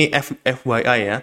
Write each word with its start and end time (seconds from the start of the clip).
Ini 0.00 0.16
F, 0.16 0.32
FYI 0.40 0.98
ya, 1.12 1.20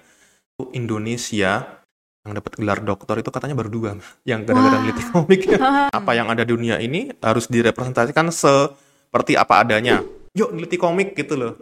Indonesia 0.78 1.82
yang 2.22 2.34
dapat 2.38 2.62
gelar 2.62 2.78
doktor 2.86 3.18
itu 3.18 3.34
katanya 3.34 3.58
baru 3.58 3.74
dua, 3.74 3.92
yang 4.22 4.46
gara-gara 4.46 4.78
neliti 4.86 5.02
komik. 5.02 5.50
apa 5.98 6.12
yang 6.14 6.30
ada 6.30 6.46
di 6.46 6.54
dunia 6.54 6.78
ini 6.78 7.10
harus 7.18 7.50
direpresentasikan 7.50 8.30
seperti 8.30 9.34
apa 9.34 9.66
adanya. 9.66 10.06
Yuk 10.38 10.54
neliti 10.54 10.78
komik 10.78 11.18
gitu 11.18 11.42
loh. 11.42 11.58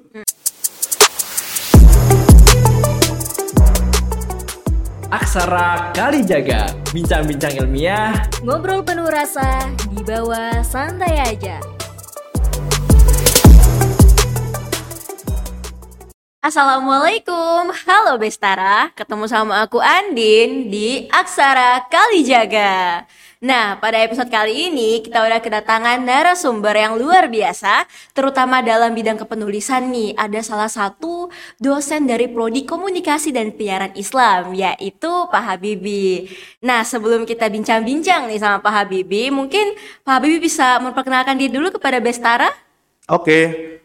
Aksara 5.08 5.96
Kali 5.96 6.20
Jaga, 6.28 6.68
bincang-bincang 6.92 7.64
ilmiah, 7.64 8.28
Ngobrol 8.44 8.84
penuh 8.84 9.08
rasa, 9.08 9.72
di 9.88 10.04
bawah 10.04 10.60
santai 10.68 11.16
aja. 11.24 11.75
Assalamualaikum, 16.46 17.74
halo 17.90 18.22
Bestara, 18.22 18.94
ketemu 18.94 19.26
sama 19.26 19.66
aku 19.66 19.82
Andin 19.82 20.70
di 20.70 21.10
Aksara 21.10 21.90
Kalijaga. 21.90 23.02
Nah, 23.42 23.82
pada 23.82 23.98
episode 24.06 24.30
kali 24.30 24.70
ini 24.70 25.02
kita 25.02 25.26
udah 25.26 25.42
kedatangan 25.42 26.06
narasumber 26.06 26.78
yang 26.78 27.02
luar 27.02 27.34
biasa, 27.34 27.90
terutama 28.14 28.62
dalam 28.62 28.94
bidang 28.94 29.18
kepenulisan 29.18 29.90
nih. 29.90 30.14
Ada 30.14 30.46
salah 30.46 30.70
satu 30.70 31.34
dosen 31.58 32.06
dari 32.06 32.30
Prodi 32.30 32.62
Komunikasi 32.62 33.34
dan 33.34 33.50
Penyiaran 33.50 33.98
Islam, 33.98 34.54
yaitu 34.54 35.10
Pak 35.34 35.42
Habibie. 35.50 36.30
Nah, 36.62 36.86
sebelum 36.86 37.26
kita 37.26 37.50
bincang-bincang 37.50 38.30
nih 38.30 38.38
sama 38.38 38.62
Pak 38.62 38.86
Habibie, 38.86 39.34
mungkin 39.34 39.74
Pak 40.06 40.22
Habibie 40.22 40.46
bisa 40.46 40.78
memperkenalkan 40.78 41.42
diri 41.42 41.58
dulu 41.58 41.74
kepada 41.74 41.98
Bestara? 41.98 42.65
Oke, 43.06 43.40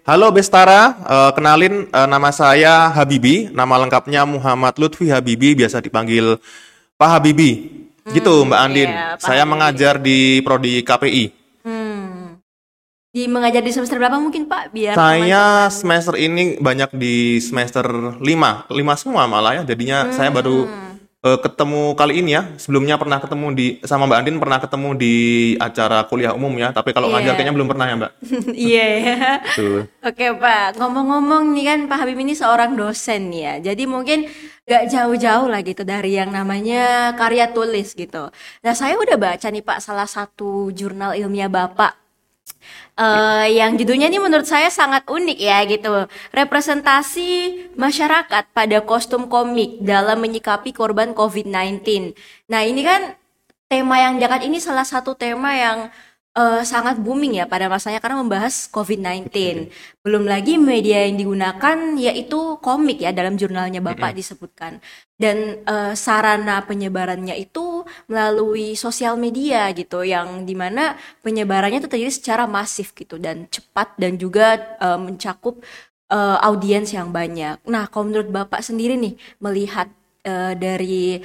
halo 0.09 0.33
Bestara, 0.33 0.97
Eh, 1.05 1.31
kenalin 1.37 1.85
eh, 1.93 2.09
nama 2.09 2.33
saya 2.33 2.89
Habibi, 2.89 3.53
nama 3.53 3.77
lengkapnya 3.77 4.25
Muhammad 4.25 4.81
Lutfi 4.81 5.13
Habibi, 5.13 5.53
biasa 5.53 5.85
dipanggil 5.85 6.41
Pak 6.97 7.21
Habibi. 7.21 7.69
Gitu 8.09 8.49
Mbak 8.49 8.61
Andin, 8.65 8.89
iya, 8.89 9.21
Pak 9.21 9.29
saya 9.29 9.45
Habibie. 9.45 9.53
mengajar 9.53 9.95
di 10.01 10.19
Prodi 10.41 10.81
KPI. 10.81 11.25
Hmm. 11.69 12.41
Di 13.13 13.29
mengajar 13.29 13.61
di 13.61 13.77
semester 13.77 14.01
berapa 14.01 14.17
mungkin 14.17 14.49
Pak? 14.49 14.73
Biar 14.73 14.97
Saya 14.97 15.69
semester 15.69 16.17
ini 16.17 16.57
banyak 16.57 16.97
di 16.97 17.45
semester 17.45 17.85
5, 18.17 18.73
5 18.73 18.73
semua 18.97 19.29
malah 19.29 19.61
ya, 19.61 19.63
jadinya 19.69 20.09
saya 20.17 20.33
baru 20.33 20.65
eh, 21.21 21.39
ketemu 21.39 21.93
kali 21.93 22.25
ini 22.25 22.31
ya, 22.33 22.43
sebelumnya 22.57 22.97
pernah 22.97 23.21
ketemu 23.21 23.47
di, 23.53 23.67
sama 23.85 24.09
Mbak 24.09 24.19
Andin 24.25 24.37
pernah 24.41 24.59
ketemu 24.59 24.89
di 24.97 25.15
acara 25.61 26.09
kuliah 26.09 26.33
umum 26.33 26.53
ya, 26.57 26.73
tapi 26.73 26.97
kalau 26.97 27.13
ngajar 27.13 27.33
Iya. 27.33 27.37
kayaknya 27.37 27.55
belum 27.57 27.69
pernah 27.69 27.87
ya 27.89 27.95
Mbak. 28.01 28.13
Iya. 28.57 28.87
ya. 28.97 29.17
Betul. 29.45 29.79
Oke 30.01 30.27
Pak, 30.33 30.69
ngomong-ngomong 30.81 31.45
nih 31.53 31.65
kan 31.69 31.79
Pak 31.87 31.99
Habib 32.05 32.19
ini 32.19 32.33
seorang 32.33 32.73
dosen 32.73 33.29
ya. 33.31 33.61
Jadi 33.61 33.85
mungkin 33.85 34.25
gak 34.65 34.87
jauh-jauh 34.89 35.51
lah 35.51 35.61
gitu 35.61 35.83
dari 35.83 36.15
yang 36.15 36.31
namanya 36.31 37.13
karya 37.19 37.51
tulis 37.51 37.93
gitu. 37.93 38.31
Nah 38.63 38.73
saya 38.73 38.95
udah 38.97 39.17
baca 39.19 39.47
nih 39.51 39.61
Pak 39.61 39.79
salah 39.83 40.07
satu 40.07 40.71
jurnal 40.71 41.19
ilmiah 41.19 41.51
Bapak. 41.51 41.99
Eh 42.99 43.47
yang 43.57 43.75
judulnya 43.79 44.09
ini 44.13 44.19
menurut 44.21 44.47
saya 44.47 44.69
sangat 44.69 45.07
unik 45.09 45.39
ya 45.39 45.59
gitu. 45.65 46.07
Representasi 46.35 47.29
masyarakat 47.75 48.45
pada 48.53 48.79
kostum 48.85 49.27
komik 49.33 49.81
dalam 49.81 50.21
menyikapi 50.21 50.71
korban 50.77 51.17
COVID-19. 51.17 52.13
Nah 52.53 52.61
ini 52.67 52.83
kan 52.85 53.17
tema 53.71 53.97
yang 54.03 54.19
diangkat 54.19 54.51
ini 54.51 54.59
salah 54.59 54.85
satu 54.85 55.15
tema 55.15 55.55
yang 55.55 55.79
eh, 56.37 56.63
sangat 56.63 57.03
booming 57.03 57.43
ya 57.43 57.45
pada 57.51 57.67
masanya 57.67 57.99
karena 57.99 58.23
membahas 58.23 58.71
COVID-19. 58.71 59.31
Belum 60.05 60.25
lagi 60.25 60.57
media 60.57 61.07
yang 61.07 61.19
digunakan 61.19 61.77
yaitu 61.99 62.57
komik 62.63 63.03
ya 63.03 63.11
dalam 63.11 63.35
jurnalnya 63.35 63.83
Bapak 63.83 64.15
disebutkan. 64.15 64.79
Dan 65.19 65.61
eh, 65.67 65.93
sarana 65.99 66.65
penyebarannya 66.65 67.37
itu 67.37 67.85
melalui 68.09 68.79
sosial 68.79 69.19
media 69.21 69.69
gitu 69.77 70.01
yang 70.07 70.49
di 70.49 70.55
mana 70.57 70.97
penyebarannya 71.21 71.83
itu 71.85 71.91
terjadi 71.91 72.13
secara 72.15 72.45
masif 72.49 72.95
gitu 72.97 73.21
dan 73.21 73.47
cepat 73.51 73.99
dan 73.99 74.17
juga 74.17 74.77
eh, 74.81 74.99
mencakup 75.01 75.61
eh, 76.11 76.39
audiens 76.47 76.91
yang 76.95 77.11
banyak. 77.11 77.63
Nah, 77.69 77.87
kalau 77.91 78.11
menurut 78.11 78.29
Bapak 78.31 78.63
sendiri 78.65 78.97
nih 78.97 79.15
melihat 79.43 79.89
eh, 80.25 80.53
dari 80.57 81.21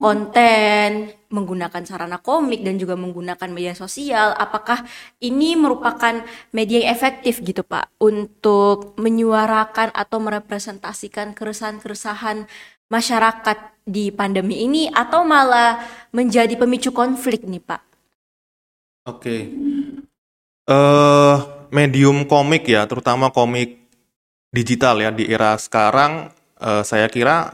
konten 0.00 1.12
menggunakan 1.28 1.84
sarana 1.84 2.18
komik 2.18 2.64
dan 2.64 2.80
juga 2.80 2.96
menggunakan 2.96 3.52
media 3.52 3.76
sosial, 3.76 4.32
apakah 4.32 4.80
ini 5.20 5.54
merupakan 5.54 6.24
media 6.56 6.82
yang 6.82 6.96
efektif 6.96 7.44
gitu 7.44 7.60
Pak 7.60 7.92
untuk 8.00 8.96
menyuarakan 8.96 9.92
atau 9.92 10.18
merepresentasikan 10.18 11.36
keresahan-keresahan 11.36 12.48
masyarakat 12.88 13.58
di 13.84 14.08
pandemi 14.10 14.64
ini 14.64 14.88
atau 14.88 15.22
malah 15.22 15.84
menjadi 16.16 16.56
pemicu 16.56 16.90
konflik 16.96 17.44
nih 17.44 17.60
Pak? 17.60 17.82
Oke. 19.04 19.36
Eh 20.64 21.36
medium 21.70 22.24
komik 22.24 22.66
ya, 22.66 22.88
terutama 22.88 23.30
komik 23.30 23.78
digital 24.50 24.98
ya 24.98 25.12
di 25.12 25.28
era 25.28 25.54
sekarang 25.60 26.32
eh, 26.58 26.82
saya 26.82 27.06
kira 27.06 27.52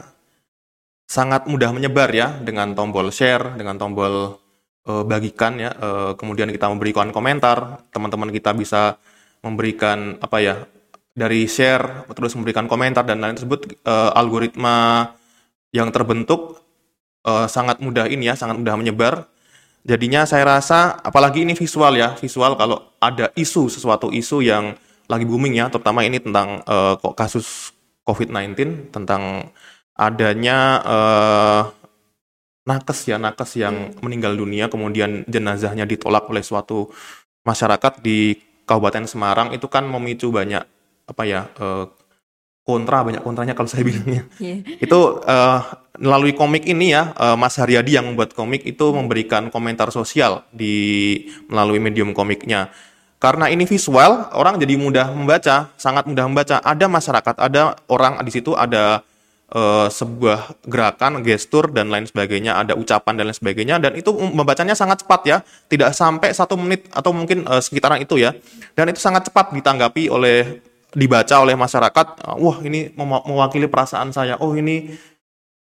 sangat 1.07 1.47
mudah 1.47 1.71
menyebar 1.71 2.11
ya 2.11 2.35
dengan 2.43 2.75
tombol 2.75 3.09
share, 3.15 3.55
dengan 3.55 3.79
tombol 3.79 4.37
eh, 4.85 5.03
bagikan 5.07 5.55
ya. 5.55 5.71
Eh, 5.71 6.11
kemudian 6.19 6.51
kita 6.51 6.67
memberikan 6.67 7.09
komentar, 7.15 7.87
teman-teman 7.95 8.29
kita 8.29 8.51
bisa 8.51 8.99
memberikan 9.39 10.19
apa 10.19 10.37
ya 10.43 10.55
dari 11.17 11.47
share 11.49 12.05
terus 12.13 12.35
memberikan 12.35 12.67
komentar 12.67 13.07
dan 13.07 13.23
lain 13.23 13.39
tersebut 13.39 13.79
eh, 13.87 14.11
algoritma 14.19 15.15
yang 15.71 15.89
terbentuk 15.95 16.59
eh, 17.23 17.47
sangat 17.47 17.79
mudah 17.79 18.05
ini 18.11 18.27
ya, 18.27 18.35
sangat 18.35 18.59
mudah 18.59 18.75
menyebar. 18.75 19.31
Jadinya 19.87 20.27
saya 20.27 20.43
rasa 20.43 20.99
apalagi 20.99 21.47
ini 21.47 21.55
visual 21.55 21.95
ya, 21.95 22.11
visual 22.19 22.59
kalau 22.59 22.91
ada 22.99 23.31
isu 23.39 23.71
sesuatu 23.71 24.11
isu 24.11 24.43
yang 24.43 24.75
lagi 25.07 25.23
booming 25.23 25.55
ya, 25.55 25.71
terutama 25.71 26.03
ini 26.03 26.19
tentang 26.19 26.59
kok 26.99 27.15
kasus 27.15 27.71
COVID-19 28.03 28.91
tentang 28.91 29.47
adanya 29.97 30.57
eh, 30.85 31.61
nakes 32.67 32.99
ya, 33.09 33.17
nakes 33.17 33.57
yang 33.57 33.97
meninggal 34.05 34.37
dunia 34.37 34.69
kemudian 34.69 35.25
jenazahnya 35.25 35.89
ditolak 35.89 36.29
oleh 36.29 36.45
suatu 36.45 36.91
masyarakat 37.47 38.03
di 38.03 38.37
Kabupaten 38.67 39.07
Semarang 39.07 39.55
itu 39.55 39.65
kan 39.71 39.87
memicu 39.87 40.27
banyak 40.29 40.61
apa 41.07 41.23
ya 41.23 41.47
eh, 41.47 41.85
kontra 42.67 42.99
banyak 43.07 43.23
kontranya 43.23 43.55
kalau 43.55 43.71
saya 43.71 43.87
bilangnya. 43.89 44.27
Itu 44.83 45.23
eh, 45.23 45.59
melalui 46.03 46.35
komik 46.35 46.67
ini 46.67 46.91
ya 46.91 47.15
eh, 47.15 47.35
Mas 47.39 47.55
Haryadi 47.55 47.95
yang 47.95 48.11
membuat 48.11 48.35
komik 48.35 48.67
itu 48.67 48.85
memberikan 48.91 49.47
komentar 49.47 49.87
sosial 49.95 50.43
di 50.51 51.23
melalui 51.47 51.79
medium 51.79 52.11
komiknya. 52.11 52.69
Karena 53.17 53.49
ini 53.49 53.65
visual 53.65 54.29
orang 54.37 54.61
jadi 54.61 54.77
mudah 54.77 55.09
membaca 55.09 55.73
sangat 55.79 56.05
mudah 56.05 56.27
membaca. 56.29 56.61
Ada 56.61 56.85
masyarakat 56.85 57.35
ada 57.39 57.73
orang 57.89 58.21
di 58.21 58.29
situ 58.29 58.53
ada 58.53 59.01
eh, 59.51 59.87
sebuah 59.87 60.67
gerakan 60.67 61.23
gestur 61.23 61.71
dan 61.71 61.87
lain 61.87 62.07
sebagainya 62.07 62.59
ada 62.59 62.73
ucapan 62.75 63.13
dan 63.15 63.31
lain 63.31 63.37
sebagainya 63.37 63.75
dan 63.79 63.95
itu 63.95 64.11
membacanya 64.11 64.75
sangat 64.75 65.03
cepat 65.03 65.21
ya. 65.27 65.37
Tidak 65.67 65.91
sampai 65.95 66.31
satu 66.31 66.59
menit 66.59 66.87
atau 66.91 67.11
mungkin 67.15 67.47
eh, 67.47 67.61
sekitaran 67.61 68.01
itu 68.01 68.19
ya. 68.19 68.35
Dan 68.75 68.91
itu 68.91 68.99
sangat 68.99 69.27
cepat 69.31 69.55
ditanggapi 69.55 70.11
oleh 70.11 70.61
dibaca 70.97 71.43
oleh 71.43 71.53
masyarakat, 71.53 72.25
wah 72.39 72.57
ini 72.63 72.89
mewakili 72.97 73.67
perasaan 73.67 74.15
saya, 74.15 74.39
oh 74.39 74.55
ini 74.55 74.95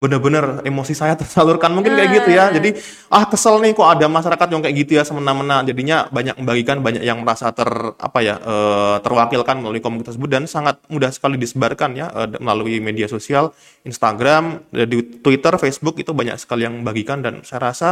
benar-benar 0.05 0.61
emosi 0.61 0.93
saya 0.93 1.17
tersalurkan 1.21 1.73
mungkin 1.73 1.97
kayak 1.97 2.09
gitu 2.21 2.29
ya. 2.31 2.53
Jadi 2.53 2.77
ah 3.09 3.25
kesel 3.25 3.57
nih 3.66 3.73
kok 3.73 3.89
ada 3.89 4.05
masyarakat 4.05 4.47
yang 4.53 4.61
kayak 4.61 4.75
gitu 4.85 4.91
ya 5.01 5.03
semena-mena. 5.03 5.66
Jadinya 5.66 6.05
banyak 6.13 6.38
membagikan, 6.38 6.85
banyak 6.85 7.01
yang 7.01 7.25
merasa 7.25 7.49
ter 7.49 7.67
apa 7.97 8.19
ya 8.21 8.38
eh, 8.38 8.97
terwakilkan 9.01 9.66
melalui 9.66 9.81
komunitas 9.81 10.13
tersebut 10.16 10.29
dan 10.29 10.43
sangat 10.45 10.77
mudah 10.88 11.09
sekali 11.09 11.35
disebarkan 11.41 11.97
ya 11.97 12.07
eh, 12.13 12.38
melalui 12.38 12.77
media 12.77 13.09
sosial, 13.09 13.51
Instagram, 13.83 14.69
eh, 14.78 14.85
di 14.85 15.02
Twitter, 15.19 15.57
Facebook 15.57 15.97
itu 15.97 16.13
banyak 16.13 16.37
sekali 16.37 16.69
yang 16.69 16.78
membagikan 16.79 17.25
dan 17.25 17.41
saya 17.41 17.73
rasa 17.73 17.90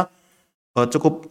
cukup 0.74 1.30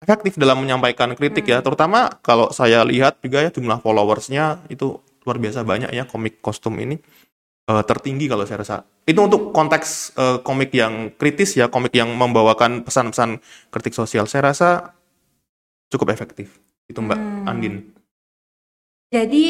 efektif 0.00 0.40
dalam 0.40 0.64
menyampaikan 0.64 1.12
kritik 1.12 1.46
ya, 1.46 1.60
terutama 1.60 2.08
kalau 2.24 2.48
saya 2.48 2.80
lihat 2.82 3.20
juga 3.20 3.44
ya 3.44 3.52
jumlah 3.52 3.78
followersnya 3.84 4.64
itu 4.72 4.98
luar 5.22 5.38
biasa 5.38 5.62
banyak 5.62 5.90
ya 5.94 6.04
komik 6.06 6.42
kostum 6.42 6.74
ini 6.82 6.98
Eh, 7.62 7.84
tertinggi 7.86 8.26
kalau 8.26 8.42
saya 8.42 8.66
rasa. 8.66 8.76
Itu 9.06 9.22
untuk 9.22 9.54
konteks 9.54 10.18
eh, 10.18 10.38
komik 10.42 10.74
yang 10.74 11.14
kritis 11.14 11.54
ya, 11.54 11.70
komik 11.70 11.94
yang 11.94 12.10
membawakan 12.10 12.82
pesan-pesan 12.82 13.38
kritik 13.70 13.94
sosial. 13.94 14.26
Saya 14.26 14.50
rasa 14.50 14.98
cukup 15.94 16.10
efektif. 16.10 16.58
Itu 16.90 16.98
Mbak 17.06 17.18
Hmm. 17.18 17.46
Andin. 17.46 17.74
Jadi 19.14 19.46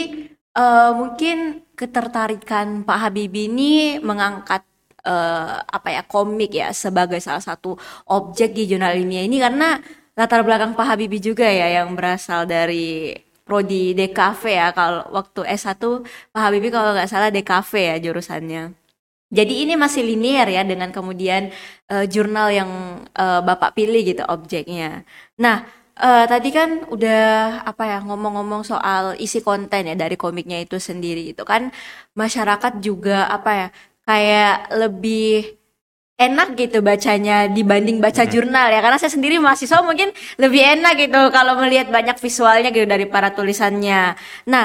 eh, 0.52 0.90
mungkin 0.92 1.64
ketertarikan 1.72 2.84
Pak 2.84 2.98
Habibie 3.08 3.48
ini 3.48 3.96
mengangkat 4.04 4.60
eh, 5.08 5.56
apa 5.64 5.88
ya 5.88 6.04
komik 6.04 6.52
ya 6.52 6.68
sebagai 6.76 7.16
salah 7.24 7.40
satu 7.40 7.80
objek 8.12 8.52
di 8.52 8.68
jurnal 8.68 8.92
ilmiah 8.92 9.24
ini 9.24 9.40
karena 9.40 9.80
latar 10.12 10.44
belakang 10.44 10.76
Pak 10.76 10.84
Habibie 10.84 11.16
juga 11.24 11.48
ya 11.48 11.80
yang 11.80 11.96
berasal 11.96 12.44
dari 12.44 13.16
prodi 13.46 13.92
DKV 13.98 14.42
ya 14.48 14.68
kalau 14.76 15.02
waktu 15.10 15.40
S1 15.58 15.82
Pak 16.32 16.40
Habibie 16.42 16.72
kalau 16.74 16.94
nggak 16.94 17.10
salah 17.10 17.30
DKV 17.34 17.72
ya 17.74 17.96
jurusannya. 17.98 18.62
Jadi 19.32 19.64
ini 19.64 19.74
masih 19.80 20.04
linear 20.04 20.44
ya 20.52 20.60
dengan 20.60 20.92
kemudian 20.92 21.48
uh, 21.88 22.04
jurnal 22.04 22.52
yang 22.52 22.70
uh, 23.16 23.40
Bapak 23.40 23.72
pilih 23.72 24.04
gitu 24.04 24.20
objeknya. 24.28 25.08
Nah, 25.40 25.64
uh, 25.96 26.24
tadi 26.28 26.52
kan 26.52 26.84
udah 26.88 27.20
apa 27.64 27.82
ya 27.88 27.98
ngomong-ngomong 28.04 28.62
soal 28.64 29.16
isi 29.16 29.40
konten 29.40 29.88
ya 29.88 29.94
dari 29.96 30.16
komiknya 30.20 30.60
itu 30.60 30.76
sendiri 30.76 31.32
itu 31.32 31.42
kan 31.48 31.72
masyarakat 32.12 32.72
juga 32.84 33.28
apa 33.32 33.50
ya 33.56 33.68
kayak 34.04 34.54
lebih 34.76 35.61
enak 36.28 36.54
gitu 36.54 36.78
bacanya 36.84 37.50
dibanding 37.50 37.98
baca 37.98 38.22
jurnal 38.28 38.70
ya 38.70 38.80
karena 38.84 38.98
saya 38.98 39.12
sendiri 39.12 39.42
mahasiswa 39.42 39.82
mungkin 39.82 40.14
lebih 40.38 40.62
enak 40.78 40.92
gitu 41.08 41.20
kalau 41.34 41.58
melihat 41.58 41.88
banyak 41.90 42.16
visualnya 42.18 42.70
gitu 42.70 42.86
dari 42.86 43.06
para 43.10 43.34
tulisannya. 43.34 44.14
Nah, 44.46 44.64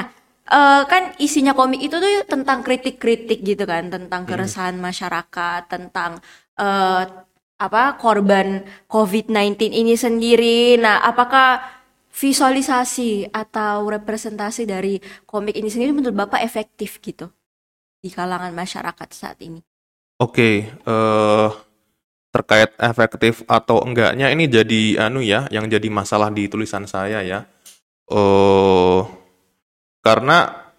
uh, 0.52 0.82
kan 0.88 1.16
isinya 1.20 1.54
komik 1.58 1.84
itu 1.84 1.96
tuh 2.00 2.24
tentang 2.28 2.64
kritik-kritik 2.64 3.44
gitu 3.44 3.64
kan, 3.68 3.92
tentang 3.92 4.24
hmm. 4.24 4.30
keresahan 4.30 4.76
masyarakat, 4.80 5.62
tentang 5.68 6.20
uh, 6.60 7.04
apa 7.58 7.98
korban 7.98 8.64
COVID-19 8.88 9.74
ini 9.74 9.94
sendiri. 9.98 10.78
Nah, 10.78 11.02
apakah 11.04 11.62
visualisasi 12.14 13.30
atau 13.30 13.86
representasi 13.86 14.66
dari 14.66 14.98
komik 15.26 15.54
ini 15.54 15.70
sendiri 15.70 15.94
menurut 15.94 16.18
Bapak 16.18 16.42
efektif 16.42 16.98
gitu 17.02 17.30
di 18.02 18.10
kalangan 18.10 18.54
masyarakat 18.54 19.10
saat 19.14 19.38
ini? 19.42 19.62
Oke, 20.18 20.66
eh, 20.74 21.50
terkait 22.34 22.70
efektif 22.78 23.42
atau 23.50 23.82
enggaknya 23.82 24.30
ini 24.30 24.46
jadi 24.46 25.10
anu 25.10 25.26
ya, 25.26 25.50
yang 25.50 25.66
jadi 25.66 25.90
masalah 25.90 26.30
di 26.30 26.46
tulisan 26.46 26.86
saya 26.86 27.26
ya. 27.26 27.50
Uh, 28.08 29.04
karena 30.00 30.72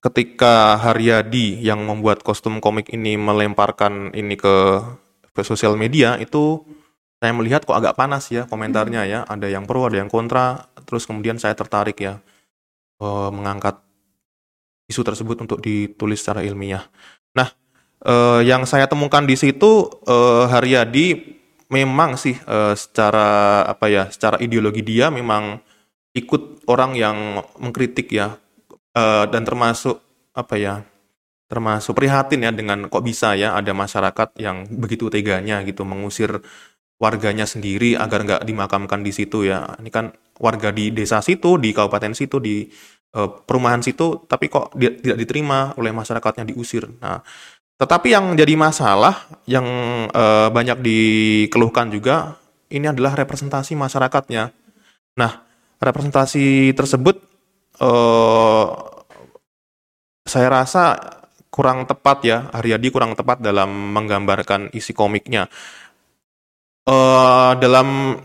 ketika 0.00 0.80
Haryadi 0.80 1.60
yang 1.60 1.84
membuat 1.84 2.24
kostum 2.24 2.56
komik 2.56 2.88
ini 2.88 3.20
melemparkan 3.20 4.16
ini 4.16 4.32
ke, 4.40 4.80
ke 5.36 5.44
sosial 5.44 5.76
media 5.76 6.16
itu 6.16 6.64
saya 7.20 7.36
melihat 7.36 7.68
kok 7.68 7.76
agak 7.76 8.00
panas 8.00 8.32
ya 8.32 8.48
komentarnya 8.48 9.04
ya. 9.04 9.20
Ada 9.28 9.52
yang 9.52 9.68
pro, 9.68 9.92
ada 9.92 10.00
yang 10.00 10.08
kontra. 10.08 10.72
Terus 10.88 11.04
kemudian 11.04 11.36
saya 11.36 11.52
tertarik 11.52 12.00
ya 12.00 12.16
uh, 13.04 13.28
mengangkat 13.28 13.76
isu 14.88 15.04
tersebut 15.04 15.36
untuk 15.44 15.60
ditulis 15.60 16.16
secara 16.24 16.40
ilmiah. 16.40 16.88
Nah, 17.36 17.52
uh, 18.04 18.40
yang 18.44 18.64
saya 18.64 18.86
temukan 18.86 19.24
di 19.24 19.36
situ 19.36 19.88
uh, 20.06 20.46
Haryadi 20.48 21.38
memang 21.70 22.18
sih 22.18 22.36
uh, 22.46 22.74
secara 22.74 23.62
apa 23.64 23.86
ya, 23.88 24.08
secara 24.10 24.36
ideologi 24.42 24.82
dia 24.82 25.08
memang 25.08 25.62
ikut 26.16 26.66
orang 26.66 26.98
yang 26.98 27.44
mengkritik 27.60 28.10
ya. 28.12 28.36
Uh, 28.90 29.22
dan 29.30 29.46
termasuk 29.46 30.02
apa 30.34 30.58
ya 30.58 30.74
termasuk 31.46 31.98
prihatin 31.98 32.46
ya 32.46 32.50
dengan 32.54 32.86
kok 32.86 33.02
bisa 33.06 33.34
ya 33.34 33.54
ada 33.54 33.70
masyarakat 33.74 34.38
yang 34.38 34.66
begitu 34.66 35.10
teganya 35.10 35.62
gitu 35.66 35.82
mengusir 35.82 36.42
warganya 36.98 37.42
sendiri 37.42 37.98
agar 37.98 38.22
nggak 38.22 38.42
dimakamkan 38.46 39.02
di 39.02 39.10
situ 39.10 39.46
ya. 39.46 39.78
Ini 39.82 39.90
kan 39.90 40.14
warga 40.38 40.70
di 40.70 40.94
desa 40.94 41.18
situ 41.18 41.58
di 41.58 41.74
kabupaten 41.74 42.14
situ 42.14 42.38
di 42.38 42.70
uh, 43.18 43.30
perumahan 43.46 43.82
situ 43.82 44.26
tapi 44.30 44.46
kok 44.46 44.76
di, 44.78 44.94
tidak 45.00 45.18
diterima 45.26 45.74
oleh 45.74 45.90
masyarakatnya 45.90 46.46
diusir. 46.46 46.86
Nah 47.02 47.18
tetapi 47.80 48.12
yang 48.12 48.36
jadi 48.36 48.60
masalah 48.60 49.24
yang 49.48 49.64
uh, 50.12 50.52
banyak 50.52 50.84
dikeluhkan 50.84 51.88
juga 51.88 52.36
ini 52.68 52.92
adalah 52.92 53.16
representasi 53.16 53.72
masyarakatnya. 53.72 54.52
Nah 55.16 55.32
representasi 55.80 56.76
tersebut 56.76 57.24
uh, 57.80 58.68
saya 60.28 60.48
rasa 60.52 61.00
kurang 61.48 61.88
tepat 61.88 62.18
ya 62.22 62.38
Haryadi 62.52 62.92
kurang 62.92 63.16
tepat 63.16 63.40
dalam 63.40 63.96
menggambarkan 63.96 64.76
isi 64.76 64.92
komiknya. 64.92 65.48
Uh, 66.84 67.56
dalam 67.56 68.20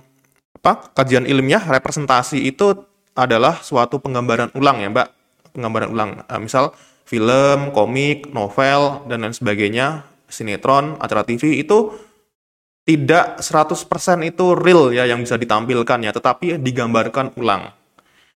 apa 0.59 0.91
kajian 0.99 1.23
ilmiah 1.23 1.63
representasi 1.63 2.43
itu 2.43 2.75
adalah 3.15 3.63
suatu 3.63 4.03
penggambaran 4.03 4.51
ulang 4.51 4.83
ya 4.83 4.91
mbak. 4.91 5.07
Penggambaran 5.55 5.89
ulang. 5.95 6.11
Uh, 6.27 6.43
misal 6.43 6.75
film 7.05 7.71
komik 7.71 8.33
novel 8.33 9.05
dan 9.05 9.23
lain 9.23 9.33
sebagainya 9.33 10.03
sinetron 10.25 10.97
acara 10.97 11.21
TV 11.21 11.61
itu 11.61 11.93
tidak 12.85 13.41
100% 13.41 13.77
itu 14.25 14.45
real 14.53 14.93
ya 14.93 15.09
yang 15.09 15.21
bisa 15.21 15.37
ditampilkan 15.37 16.01
ya 16.05 16.11
tetapi 16.13 16.61
digambarkan 16.61 17.33
ulang 17.37 17.73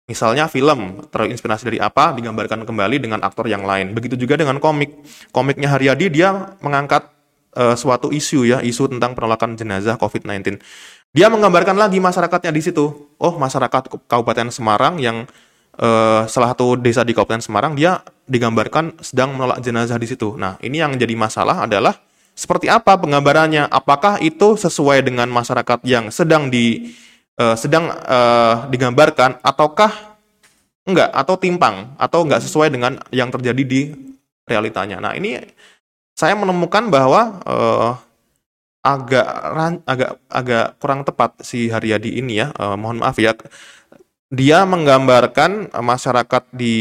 Misalnya 0.06 0.46
film 0.46 1.02
terinspirasi 1.10 1.66
dari 1.66 1.78
apa 1.82 2.14
digambarkan 2.14 2.62
kembali 2.62 3.02
dengan 3.02 3.18
aktor 3.26 3.50
yang 3.50 3.66
lain. 3.66 3.90
Begitu 3.90 4.14
juga 4.14 4.38
dengan 4.38 4.62
komik. 4.62 5.02
Komiknya 5.34 5.74
Haryadi 5.74 6.06
dia 6.14 6.54
mengangkat 6.62 7.10
uh, 7.58 7.74
suatu 7.74 8.14
isu 8.14 8.46
ya, 8.46 8.62
isu 8.62 8.86
tentang 8.86 9.18
penolakan 9.18 9.58
jenazah 9.58 9.98
COVID-19. 9.98 10.62
Dia 11.10 11.26
menggambarkan 11.26 11.74
lagi 11.74 11.98
masyarakatnya 11.98 12.54
di 12.54 12.62
situ. 12.62 12.86
Oh, 13.18 13.34
masyarakat 13.34 14.06
Kabupaten 14.06 14.46
Semarang 14.54 15.02
yang 15.02 15.26
uh, 15.82 16.22
salah 16.30 16.54
satu 16.54 16.78
desa 16.78 17.02
di 17.02 17.10
Kabupaten 17.10 17.42
Semarang 17.42 17.74
dia 17.74 17.98
digambarkan 18.26 18.98
sedang 19.00 19.38
menolak 19.38 19.62
jenazah 19.62 19.96
di 19.96 20.06
situ. 20.10 20.34
Nah, 20.34 20.58
ini 20.60 20.82
yang 20.82 20.98
jadi 20.98 21.14
masalah 21.14 21.64
adalah 21.64 21.94
seperti 22.36 22.66
apa 22.68 22.98
penggambarannya? 22.98 23.70
Apakah 23.70 24.20
itu 24.20 24.58
sesuai 24.58 25.06
dengan 25.06 25.30
masyarakat 25.30 25.80
yang 25.86 26.10
sedang 26.10 26.50
di 26.50 26.92
uh, 27.38 27.54
sedang 27.54 27.88
uh, 27.88 28.66
digambarkan 28.68 29.40
ataukah 29.40 30.18
enggak 30.86 31.10
atau 31.14 31.34
timpang 31.38 31.94
atau 31.96 32.26
enggak 32.26 32.42
sesuai 32.42 32.68
dengan 32.70 32.98
yang 33.14 33.30
terjadi 33.30 33.62
di 33.62 33.80
realitanya. 34.46 35.02
Nah, 35.02 35.14
ini 35.14 35.38
saya 36.14 36.34
menemukan 36.34 36.90
bahwa 36.90 37.42
uh, 37.46 37.90
agak 38.86 39.26
agak 39.82 40.10
agak 40.30 40.66
kurang 40.78 41.00
tepat 41.02 41.30
si 41.42 41.70
Haryadi 41.70 42.18
ini 42.22 42.42
ya. 42.42 42.50
Uh, 42.58 42.74
mohon 42.78 43.02
maaf 43.02 43.18
ya. 43.18 43.34
Dia 44.26 44.66
menggambarkan 44.66 45.70
masyarakat 45.70 46.50
di 46.50 46.74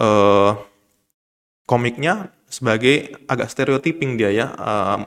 uh, 0.00 0.56
komiknya 1.68 2.32
sebagai 2.50 3.14
agak 3.30 3.52
stereotyping 3.52 4.16
dia 4.16 4.32
ya. 4.32 4.46
Uh, 4.56 5.04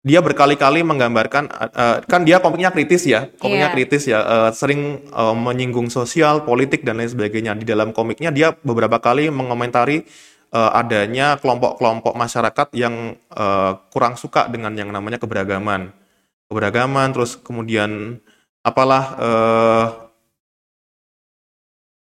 dia 0.00 0.24
berkali-kali 0.24 0.80
menggambarkan 0.80 1.52
uh, 1.52 2.00
kan 2.08 2.24
dia 2.24 2.40
komiknya 2.40 2.72
kritis 2.72 3.04
ya 3.04 3.28
komiknya 3.36 3.68
yeah. 3.68 3.74
kritis 3.76 4.02
ya 4.08 4.18
uh, 4.24 4.48
sering 4.48 5.04
uh, 5.12 5.36
menyinggung 5.36 5.92
sosial 5.92 6.40
politik 6.48 6.80
dan 6.88 6.96
lain 6.96 7.12
sebagainya 7.12 7.52
di 7.52 7.68
dalam 7.68 7.92
komiknya 7.92 8.32
dia 8.32 8.56
beberapa 8.64 8.96
kali 8.96 9.28
mengomentari 9.28 10.08
uh, 10.56 10.72
adanya 10.72 11.36
kelompok-kelompok 11.36 12.16
masyarakat 12.16 12.68
yang 12.72 13.12
uh, 13.36 13.76
kurang 13.92 14.16
suka 14.16 14.48
dengan 14.48 14.72
yang 14.72 14.88
namanya 14.88 15.20
keberagaman 15.20 15.92
keberagaman 16.48 17.12
terus 17.12 17.36
kemudian 17.36 18.24
apalah 18.64 19.04
uh, 19.20 19.86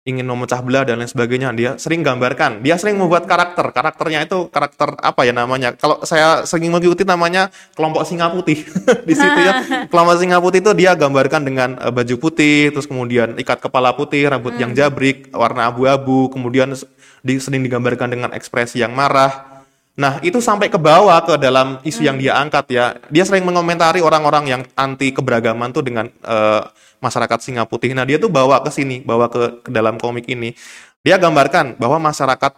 ingin 0.02 0.26
memecah 0.26 0.58
belah 0.66 0.82
dan 0.82 0.98
lain 0.98 1.06
sebagainya 1.06 1.54
dia 1.54 1.70
sering 1.78 2.02
gambarkan. 2.02 2.58
Dia 2.66 2.74
sering 2.74 2.98
membuat 2.98 3.30
karakter. 3.30 3.70
Karakternya 3.70 4.26
itu 4.26 4.50
karakter 4.50 4.98
apa 4.98 5.22
ya 5.22 5.30
namanya? 5.30 5.78
Kalau 5.78 6.02
saya 6.02 6.42
sering 6.42 6.74
mengikuti 6.74 7.06
namanya 7.06 7.54
kelompok 7.78 8.02
singa 8.02 8.26
putih. 8.34 8.66
Di 9.08 9.14
situ 9.14 9.40
ya. 9.40 9.62
Kelompok 9.90 10.18
singa 10.18 10.42
putih 10.42 10.58
itu 10.58 10.72
dia 10.74 10.98
gambarkan 10.98 11.46
dengan 11.46 11.78
uh, 11.78 11.94
baju 11.94 12.18
putih 12.18 12.74
terus 12.74 12.90
kemudian 12.90 13.38
ikat 13.38 13.62
kepala 13.62 13.94
putih 13.94 14.26
rambut 14.26 14.58
hmm. 14.58 14.62
yang 14.62 14.72
jabrik 14.74 15.30
warna 15.30 15.70
abu-abu 15.70 16.32
kemudian 16.34 16.74
di, 17.22 17.38
sering 17.38 17.62
digambarkan 17.62 18.10
dengan 18.10 18.30
ekspresi 18.34 18.82
yang 18.82 18.94
marah 18.94 19.51
Nah, 19.92 20.16
itu 20.24 20.40
sampai 20.40 20.72
ke 20.72 20.80
bawah 20.80 21.20
ke 21.20 21.36
dalam 21.36 21.76
isu 21.84 22.00
hmm. 22.00 22.08
yang 22.08 22.16
dia 22.16 22.32
angkat 22.40 22.64
ya. 22.72 22.84
Dia 23.12 23.28
sering 23.28 23.44
mengomentari 23.44 24.00
orang-orang 24.00 24.44
yang 24.48 24.62
anti 24.72 25.12
keberagaman 25.12 25.68
tuh 25.68 25.84
dengan 25.84 26.08
uh, 26.24 26.64
masyarakat 27.04 27.38
singa 27.44 27.68
putih. 27.68 27.92
Nah, 27.92 28.08
dia 28.08 28.16
tuh 28.16 28.32
bawa 28.32 28.64
ke 28.64 28.72
sini, 28.72 29.04
bawa 29.04 29.28
ke, 29.28 29.60
ke 29.60 29.70
dalam 29.70 30.00
komik 30.00 30.24
ini. 30.32 30.56
Dia 31.04 31.20
gambarkan 31.20 31.76
bahwa 31.76 32.00
masyarakat 32.08 32.56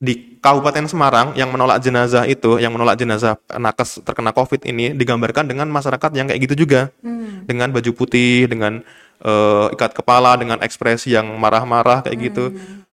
di 0.00 0.40
Kabupaten 0.40 0.84
Semarang 0.88 1.32
yang 1.36 1.48
menolak 1.48 1.80
jenazah 1.80 2.28
itu, 2.28 2.60
yang 2.60 2.72
menolak 2.76 2.96
jenazah 3.00 3.40
nakes 3.56 4.04
terkena 4.04 4.32
COVID 4.32 4.64
ini 4.68 4.92
digambarkan 4.96 5.48
dengan 5.48 5.68
masyarakat 5.72 6.10
yang 6.12 6.28
kayak 6.28 6.40
gitu 6.44 6.68
juga. 6.68 6.92
Hmm. 7.00 7.48
Dengan 7.48 7.72
baju 7.72 7.92
putih, 7.96 8.52
dengan 8.52 8.84
uh, 9.24 9.72
ikat 9.72 9.96
kepala, 9.96 10.36
dengan 10.36 10.60
ekspresi 10.60 11.16
yang 11.16 11.24
marah-marah 11.40 12.04
kayak 12.04 12.18
gitu. 12.20 12.52
Hmm. 12.52 12.84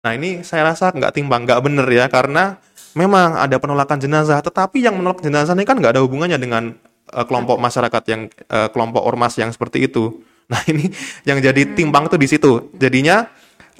Nah, 0.00 0.12
ini 0.16 0.40
saya 0.44 0.72
rasa 0.72 0.96
nggak 0.96 1.12
timbang, 1.12 1.44
nggak 1.44 1.60
bener 1.60 1.86
ya 1.92 2.08
karena 2.08 2.56
memang 2.92 3.40
ada 3.40 3.56
penolakan 3.56 3.98
jenazah, 4.00 4.38
tetapi 4.40 4.84
yang 4.84 4.96
menolak 4.96 5.24
jenazah 5.24 5.56
ini 5.56 5.64
kan 5.64 5.76
nggak 5.80 5.98
ada 5.98 6.02
hubungannya 6.04 6.38
dengan 6.40 6.76
uh, 7.12 7.24
kelompok 7.24 7.60
masyarakat 7.60 8.02
yang 8.08 8.22
uh, 8.52 8.68
kelompok 8.72 9.02
ormas 9.04 9.36
yang 9.36 9.50
seperti 9.52 9.88
itu. 9.88 10.10
Nah 10.52 10.60
ini 10.68 10.84
yang 11.24 11.40
jadi 11.40 11.64
hmm. 11.64 11.72
timbang 11.72 12.12
itu 12.12 12.18
di 12.20 12.28
situ. 12.28 12.52
Jadinya 12.76 13.24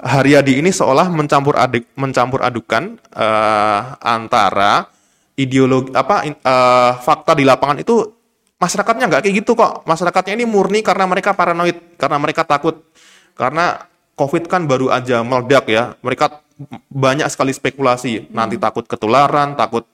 Haryadi 0.01 0.57
ini 0.57 0.73
seolah 0.73 1.05
mencampur 1.05 1.53
aduk 1.53 1.85
mencampur 1.93 2.41
adukan 2.41 2.97
uh, 3.13 3.93
antara 4.01 4.89
ideologi 5.37 5.93
apa 5.93 6.25
uh, 6.25 6.97
fakta 6.97 7.37
di 7.37 7.45
lapangan 7.45 7.77
itu 7.77 8.09
masyarakatnya 8.57 9.05
nggak 9.05 9.21
kayak 9.21 9.35
gitu 9.43 9.53
kok. 9.53 9.85
Masyarakatnya 9.85 10.33
ini 10.33 10.49
murni 10.49 10.81
karena 10.81 11.05
mereka 11.05 11.37
paranoid, 11.37 11.99
karena 11.99 12.17
mereka 12.17 12.41
takut 12.41 12.89
Karena 13.37 13.77
COVID 14.13 14.45
kan 14.45 14.69
baru 14.69 14.93
aja 14.93 15.25
meledak 15.25 15.65
ya. 15.69 15.97
Mereka 16.05 16.41
banyak 16.89 17.27
sekali 17.33 17.49
spekulasi. 17.53 18.29
Nanti 18.29 18.61
takut 18.61 18.85
ketularan, 18.85 19.57
takut 19.57 19.89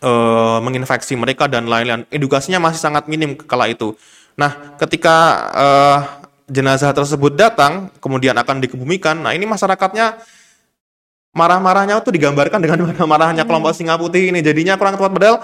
eh, 0.00 0.58
menginfeksi 0.64 1.16
mereka 1.20 1.46
dan 1.46 1.68
lain-lain. 1.68 2.08
Edukasinya 2.08 2.58
masih 2.60 2.80
sangat 2.80 3.04
minim 3.06 3.36
kala 3.36 3.68
itu. 3.68 3.92
Nah, 4.40 4.76
ketika 4.80 5.16
eh, 5.52 5.98
jenazah 6.50 6.96
tersebut 6.96 7.36
datang, 7.36 7.92
kemudian 8.02 8.34
akan 8.34 8.58
dikebumikan, 8.64 9.22
nah 9.22 9.36
ini 9.36 9.46
masyarakatnya 9.46 10.18
marah-marahnya 11.30 12.02
tuh 12.02 12.10
digambarkan 12.10 12.58
dengan 12.58 12.82
marah-marahnya 12.90 13.44
kelompok 13.46 13.76
singa 13.76 14.00
putih 14.00 14.34
ini. 14.34 14.42
Jadinya 14.42 14.74
kurang 14.80 14.98
tepat 14.98 15.12
padahal 15.14 15.36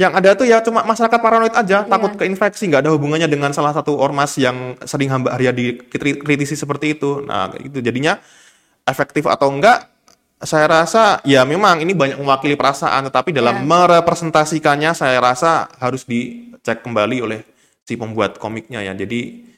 yang 0.00 0.16
ada 0.16 0.32
tuh 0.32 0.48
ya 0.48 0.64
cuma 0.64 0.80
masyarakat 0.80 1.20
paranoid 1.20 1.52
aja, 1.52 1.84
takut 1.84 2.16
keinfeksi, 2.16 2.72
nggak 2.72 2.88
ada 2.88 2.90
hubungannya 2.96 3.28
dengan 3.28 3.52
salah 3.52 3.76
satu 3.76 4.00
ormas 4.00 4.32
yang 4.40 4.72
sering 4.88 5.12
hamba 5.12 5.36
Arya 5.36 5.52
dikritisi 5.52 6.56
seperti 6.56 6.96
itu. 6.96 7.20
Nah, 7.20 7.52
itu 7.60 7.84
jadinya 7.84 8.16
efektif 8.88 9.28
atau 9.28 9.52
enggak 9.52 9.92
saya 10.40 10.64
rasa 10.64 11.20
ya 11.28 11.44
memang 11.44 11.84
ini 11.84 11.92
banyak 11.92 12.16
mewakili 12.16 12.56
perasaan 12.56 13.12
tetapi 13.12 13.36
dalam 13.36 13.60
Ya. 13.60 13.64
merepresentasikannya 13.68 14.96
saya 14.96 15.20
rasa 15.20 15.68
harus 15.76 16.08
dicek 16.08 16.80
kembali 16.80 17.20
oleh 17.20 17.44
si 17.84 18.00
pembuat 18.00 18.40
komiknya 18.40 18.80
ya. 18.80 18.96
Jadi 18.96 19.49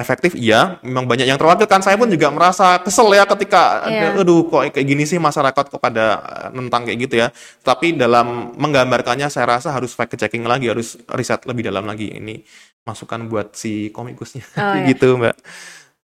efektif 0.00 0.32
iya, 0.34 0.80
memang 0.80 1.04
banyak 1.04 1.28
yang 1.28 1.36
terwakilkan. 1.36 1.84
Saya 1.84 2.00
pun 2.00 2.08
juga 2.08 2.32
merasa 2.32 2.80
kesel 2.80 3.12
ya 3.12 3.28
ketika 3.28 3.84
Iya. 3.86 4.16
aduh 4.16 4.48
kok 4.48 4.72
kayak 4.72 4.86
gini 4.88 5.04
sih 5.04 5.20
masyarakat 5.20 5.64
kok 5.70 5.80
pada 5.80 6.18
eh, 6.50 6.80
kayak 6.88 6.98
gitu 7.04 7.14
ya. 7.20 7.28
Tapi 7.60 7.94
dalam 7.94 8.56
menggambarkannya 8.56 9.28
saya 9.28 9.60
rasa 9.60 9.70
harus 9.76 9.92
fact 9.92 10.16
checking 10.16 10.42
lagi, 10.48 10.72
harus 10.72 10.96
riset 11.12 11.44
lebih 11.44 11.68
dalam 11.68 11.84
lagi. 11.84 12.10
Ini 12.16 12.40
masukan 12.88 13.28
buat 13.28 13.54
si 13.54 13.92
komikusnya 13.92 14.42
Oh, 14.56 14.74
iya. 14.80 14.88
gitu, 14.90 15.20
Mbak. 15.20 15.36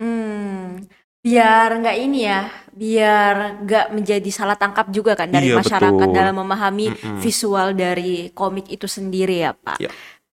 Hmm, 0.02 0.82
biar 1.22 1.68
nggak 1.78 1.96
ini 2.02 2.26
ya, 2.26 2.50
biar 2.74 3.62
nggak 3.62 3.86
menjadi 3.94 4.30
salah 4.34 4.58
tangkap 4.58 4.90
juga 4.90 5.14
kan 5.14 5.30
dari 5.30 5.54
Iya, 5.54 5.62
masyarakat 5.62 6.08
betul. 6.10 6.16
dalam 6.16 6.34
memahami 6.42 6.86
Mm-mm. 6.90 7.18
visual 7.22 7.74
dari 7.78 8.30
komik 8.34 8.66
itu 8.70 8.90
sendiri 8.90 9.46
ya, 9.46 9.52
Pak. 9.54 9.78
Iya. 9.78 9.90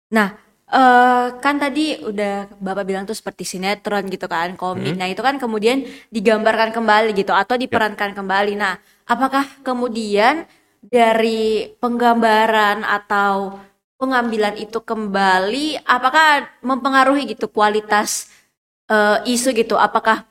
Nah, 0.09 0.48
eh, 0.69 1.27
kan 1.41 1.55
tadi 1.57 1.97
udah 2.01 2.61
Bapak 2.61 2.83
bilang 2.85 3.03
tuh 3.09 3.17
seperti 3.17 3.43
sinetron 3.45 4.05
gitu 4.09 4.25
kan, 4.29 4.53
komik. 4.55 4.93
Hmm. 4.95 4.99
Nah, 5.01 5.07
itu 5.09 5.21
kan 5.25 5.35
kemudian 5.41 5.85
digambarkan 6.13 6.69
kembali 6.73 7.13
gitu 7.17 7.33
atau 7.33 7.57
diperankan 7.57 8.13
kembali. 8.13 8.53
Nah, 8.57 8.77
apakah 9.09 9.45
kemudian 9.65 10.45
dari 10.79 11.73
penggambaran 11.81 12.85
atau 12.85 13.59
pengambilan 13.99 14.55
itu 14.55 14.79
kembali, 14.79 15.83
apakah 15.83 16.47
mempengaruhi 16.63 17.35
gitu 17.35 17.51
kualitas 17.51 18.31
eh, 18.87 19.17
isu 19.27 19.51
gitu? 19.57 19.75
Apakah 19.75 20.23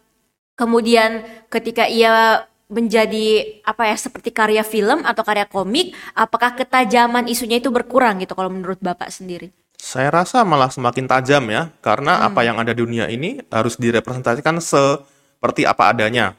kemudian 0.58 1.22
ketika 1.52 1.86
ia 1.86 2.46
menjadi 2.68 3.58
apa 3.64 3.88
ya 3.88 3.96
seperti 3.96 4.28
karya 4.28 4.60
film 4.60 5.00
atau 5.02 5.24
karya 5.24 5.48
komik, 5.48 5.96
apakah 6.12 6.52
ketajaman 6.52 7.24
isunya 7.26 7.58
itu 7.62 7.72
berkurang 7.72 8.20
gitu 8.20 8.36
kalau 8.36 8.52
menurut 8.52 8.76
Bapak 8.80 9.08
sendiri? 9.08 9.48
Saya 9.78 10.10
rasa 10.10 10.42
malah 10.42 10.68
semakin 10.68 11.06
tajam 11.06 11.46
ya, 11.48 11.70
karena 11.78 12.18
Hmm. 12.18 12.26
apa 12.34 12.40
yang 12.42 12.58
ada 12.58 12.74
di 12.74 12.82
dunia 12.82 13.06
ini 13.06 13.38
harus 13.48 13.78
direpresentasikan 13.78 14.58
seperti 14.58 15.62
apa 15.64 15.94
adanya, 15.94 16.34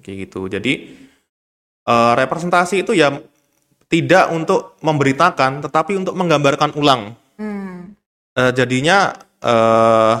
kayak 0.00 0.28
gitu. 0.28 0.48
Jadi 0.48 1.04
eh, 1.88 2.12
representasi 2.20 2.84
itu 2.84 2.92
ya 2.92 3.12
tidak 3.88 4.28
untuk 4.32 4.76
memberitakan, 4.84 5.64
tetapi 5.64 5.96
untuk 5.96 6.12
menggambarkan 6.16 6.76
ulang. 6.76 7.16
Hmm. 7.40 7.96
Eh, 8.36 8.52
jadinya 8.56 9.12
eh, 9.40 10.14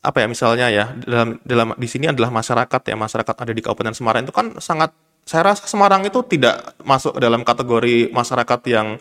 apa 0.00 0.16
ya 0.16 0.26
misalnya 0.32 0.66
ya 0.72 0.96
dalam 1.04 1.36
dalam 1.44 1.68
di 1.76 1.84
sini 1.84 2.08
adalah 2.08 2.32
masyarakat 2.32 2.80
ya 2.88 2.96
masyarakat 2.96 3.34
ada 3.36 3.52
di 3.52 3.60
Kabupaten 3.60 3.92
Semarang 3.92 4.24
itu 4.24 4.32
kan 4.32 4.56
sangat 4.56 4.96
saya 5.28 5.52
rasa 5.52 5.68
Semarang 5.68 6.00
itu 6.08 6.24
tidak 6.24 6.72
masuk 6.80 7.20
dalam 7.20 7.44
kategori 7.44 8.08
masyarakat 8.08 8.60
yang 8.72 8.96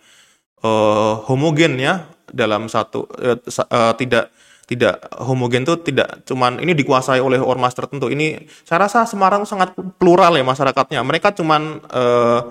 eh, 0.64 1.14
homogen 1.28 1.80
ya 1.80 2.04
dalam 2.31 2.69
satu 2.69 3.05
eh, 3.19 3.38
sa- 3.48 3.67
eh, 3.69 3.93
tidak 4.00 4.31
tidak 4.69 5.01
homogen 5.17 5.65
itu 5.65 5.81
tidak 5.81 6.21
cuman 6.29 6.62
ini 6.62 6.77
dikuasai 6.77 7.17
oleh 7.17 7.41
ormas 7.41 7.74
tertentu. 7.74 8.05
Ini 8.13 8.45
saya 8.62 8.86
rasa 8.86 9.01
Semarang 9.09 9.41
sangat 9.41 9.74
plural 9.98 10.38
ya 10.38 10.45
masyarakatnya. 10.45 11.01
Mereka 11.01 11.33
cuman 11.33 11.81
eh, 11.89 12.41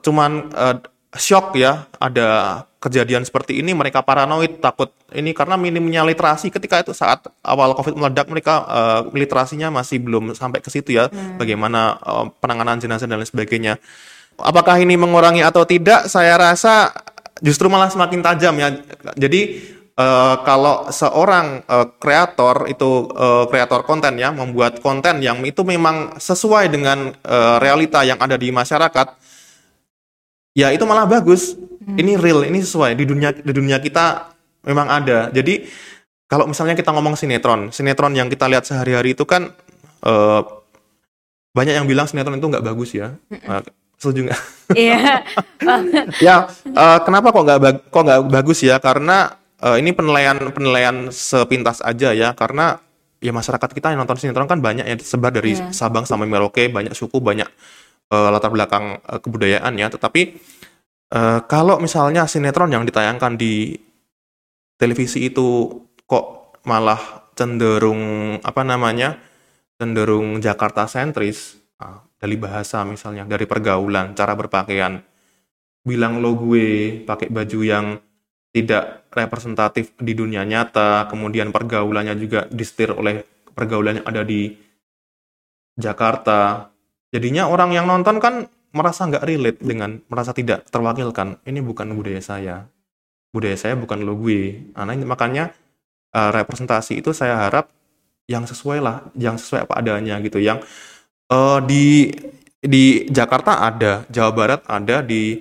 cuman 0.00 0.30
eh, 0.56 0.76
shock 1.20 1.52
ya 1.56 1.84
ada 2.00 2.64
kejadian 2.80 3.28
seperti 3.28 3.60
ini. 3.60 3.76
Mereka 3.76 4.08
paranoid 4.08 4.64
takut 4.64 4.88
ini 5.12 5.36
karena 5.36 5.60
minimnya 5.60 6.00
literasi. 6.08 6.48
Ketika 6.48 6.80
itu 6.80 6.96
saat 6.96 7.28
awal 7.44 7.76
covid 7.76 7.92
meledak 7.92 8.24
mereka 8.32 8.64
eh, 8.64 9.00
literasinya 9.12 9.68
masih 9.68 10.00
belum 10.00 10.32
sampai 10.32 10.64
ke 10.64 10.72
situ 10.72 10.96
ya. 10.96 11.12
Bagaimana 11.36 12.00
eh, 12.00 12.24
penanganan 12.40 12.80
jenazah 12.80 13.04
dan 13.04 13.20
lain 13.20 13.28
sebagainya. 13.28 13.76
Apakah 14.38 14.78
ini 14.80 14.94
mengurangi 14.96 15.42
atau 15.44 15.66
tidak? 15.66 16.06
Saya 16.06 16.38
rasa 16.38 16.94
justru 17.42 17.66
malah 17.70 17.90
semakin 17.90 18.20
tajam 18.22 18.54
ya 18.58 18.68
jadi 19.14 19.40
eh, 19.98 20.36
kalau 20.46 20.90
seorang 20.90 21.62
eh, 21.66 21.86
kreator 21.98 22.70
itu 22.70 23.10
eh, 23.14 23.44
kreator 23.50 23.82
konten 23.82 24.18
ya 24.18 24.30
membuat 24.30 24.78
konten 24.78 25.18
yang 25.18 25.42
itu 25.42 25.66
memang 25.66 26.18
sesuai 26.18 26.70
dengan 26.70 27.10
eh, 27.10 27.56
realita 27.58 28.06
yang 28.06 28.18
ada 28.22 28.38
di 28.38 28.54
masyarakat 28.54 29.18
ya 30.58 30.74
itu 30.74 30.82
malah 30.82 31.06
bagus. 31.06 31.54
Ini 31.88 32.20
real, 32.20 32.44
ini 32.44 32.60
sesuai 32.60 32.92
di 32.98 33.08
dunia 33.08 33.32
di 33.32 33.48
dunia 33.48 33.80
kita 33.80 34.34
memang 34.68 34.92
ada. 34.92 35.32
Jadi 35.32 35.64
kalau 36.28 36.44
misalnya 36.44 36.76
kita 36.76 36.92
ngomong 36.92 37.16
sinetron, 37.16 37.72
sinetron 37.72 38.12
yang 38.12 38.28
kita 38.28 38.44
lihat 38.44 38.68
sehari-hari 38.68 39.16
itu 39.16 39.24
kan 39.24 39.48
eh, 40.04 40.40
banyak 41.56 41.74
yang 41.80 41.88
bilang 41.88 42.04
sinetron 42.04 42.36
itu 42.36 42.44
nggak 42.50 42.66
bagus 42.66 42.92
ya. 42.92 43.16
Nah, 43.48 43.64
setuju 43.98 44.30
nggak? 44.30 44.42
Iya. 44.72 45.26
ya 46.26 46.36
eh, 46.64 46.98
kenapa 47.02 47.34
kok 47.34 47.44
nggak 47.44 47.60
bag- 47.60 47.84
kok 47.90 48.02
nggak 48.06 48.20
bagus 48.30 48.62
ya? 48.62 48.78
Karena 48.78 49.34
eh, 49.58 49.76
ini 49.82 49.90
penilaian 49.92 50.38
penilaian 50.54 51.10
sepintas 51.10 51.82
aja 51.82 52.14
ya. 52.14 52.32
Karena 52.32 52.78
ya 53.18 53.34
masyarakat 53.34 53.68
kita 53.74 53.90
yang 53.90 54.00
nonton 54.06 54.14
sinetron 54.16 54.46
kan 54.46 54.62
banyak 54.62 54.86
ya 54.86 54.96
sebar 55.02 55.34
dari 55.34 55.58
Iya. 55.58 55.74
Sabang 55.74 56.06
sampai 56.06 56.30
Merauke, 56.30 56.70
banyak 56.70 56.94
suku, 56.94 57.18
banyak 57.18 57.50
eh, 58.08 58.28
latar 58.30 58.54
belakang 58.54 59.02
eh, 59.02 59.18
kebudayaan 59.18 59.74
ya. 59.74 59.90
Tetapi 59.90 60.22
eh, 61.12 61.40
kalau 61.50 61.82
misalnya 61.82 62.24
sinetron 62.30 62.70
yang 62.70 62.86
ditayangkan 62.86 63.34
di 63.34 63.74
televisi 64.78 65.26
itu 65.26 65.66
kok 66.06 66.54
malah 66.64 67.26
cenderung 67.34 68.02
apa 68.42 68.62
namanya 68.62 69.18
cenderung 69.78 70.38
Jakarta 70.38 70.86
sentris 70.86 71.58
dari 72.18 72.34
bahasa 72.34 72.82
misalnya 72.82 73.22
dari 73.24 73.46
pergaulan 73.46 74.12
cara 74.18 74.34
berpakaian. 74.34 74.98
Bilang 75.86 76.18
lo 76.18 76.34
gue 76.34 77.00
pakai 77.06 77.30
baju 77.30 77.60
yang 77.62 77.86
tidak 78.50 79.08
representatif 79.14 79.94
di 80.02 80.12
dunia 80.18 80.42
nyata 80.42 81.06
kemudian 81.06 81.54
pergaulannya 81.54 82.18
juga 82.18 82.50
disetir 82.50 82.90
oleh 82.90 83.22
pergaulan 83.54 84.02
yang 84.02 84.06
ada 84.10 84.22
di 84.26 84.50
Jakarta. 85.78 86.70
Jadinya 87.14 87.48
orang 87.48 87.72
yang 87.72 87.86
nonton 87.86 88.18
kan 88.18 88.50
merasa 88.74 89.08
nggak 89.08 89.24
relate 89.24 89.60
dengan 89.62 90.02
merasa 90.10 90.34
tidak 90.34 90.66
terwakilkan. 90.68 91.40
Ini 91.46 91.62
bukan 91.62 91.94
budaya 91.94 92.20
saya. 92.20 92.56
Budaya 93.30 93.56
saya 93.56 93.78
bukan 93.78 94.02
lo 94.02 94.18
gue. 94.18 94.74
Nah, 94.74 94.84
makanya 95.06 95.54
eh, 96.12 96.30
representasi 96.34 97.00
itu 97.00 97.14
saya 97.14 97.48
harap 97.48 97.70
yang 98.28 98.44
sesuai 98.44 98.78
lah 98.84 99.08
yang 99.16 99.40
sesuai 99.40 99.64
apa 99.64 99.80
adanya 99.80 100.20
gitu 100.20 100.36
yang 100.36 100.60
eh, 101.28 101.58
di 101.64 101.84
di 102.58 102.84
Jakarta 103.06 103.62
ada 103.62 104.02
Jawa 104.08 104.30
Barat 104.32 104.60
ada 104.66 105.00
di 105.00 105.38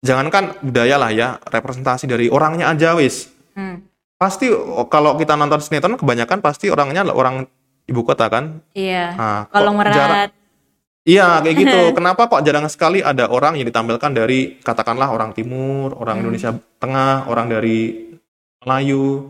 jangankan 0.00 0.60
budaya 0.60 0.96
lah 0.96 1.10
ya 1.10 1.28
representasi 1.40 2.04
dari 2.04 2.28
orangnya 2.28 2.68
aja 2.68 2.94
wis 2.94 3.32
Hmm. 3.54 3.86
pasti 4.14 4.50
oh, 4.50 4.86
kalau 4.86 5.14
kita 5.14 5.34
nonton 5.34 5.62
sinetron 5.62 5.94
kebanyakan 5.94 6.42
pasti 6.42 6.66
orangnya 6.66 7.06
orang 7.06 7.46
ibu 7.84 8.02
kota 8.02 8.26
kan 8.26 8.58
Iya. 8.72 9.14
nah, 9.14 9.40
Kalau 9.46 9.70
jarang- 9.78 10.26
merat. 10.26 10.30
Iya 11.04 11.38
kayak 11.38 11.56
gitu. 11.60 11.80
Kenapa 12.00 12.26
kok 12.26 12.42
jarang 12.42 12.64
sekali 12.66 12.98
ada 12.98 13.28
orang 13.28 13.54
yang 13.54 13.68
ditampilkan 13.68 14.10
dari 14.10 14.56
katakanlah 14.58 15.12
orang 15.12 15.30
timur, 15.30 15.94
orang 15.94 16.18
Hmm. 16.18 16.22
Indonesia 16.26 16.50
Tengah, 16.80 17.28
orang 17.28 17.46
dari 17.46 18.10
Melayu. 18.58 19.28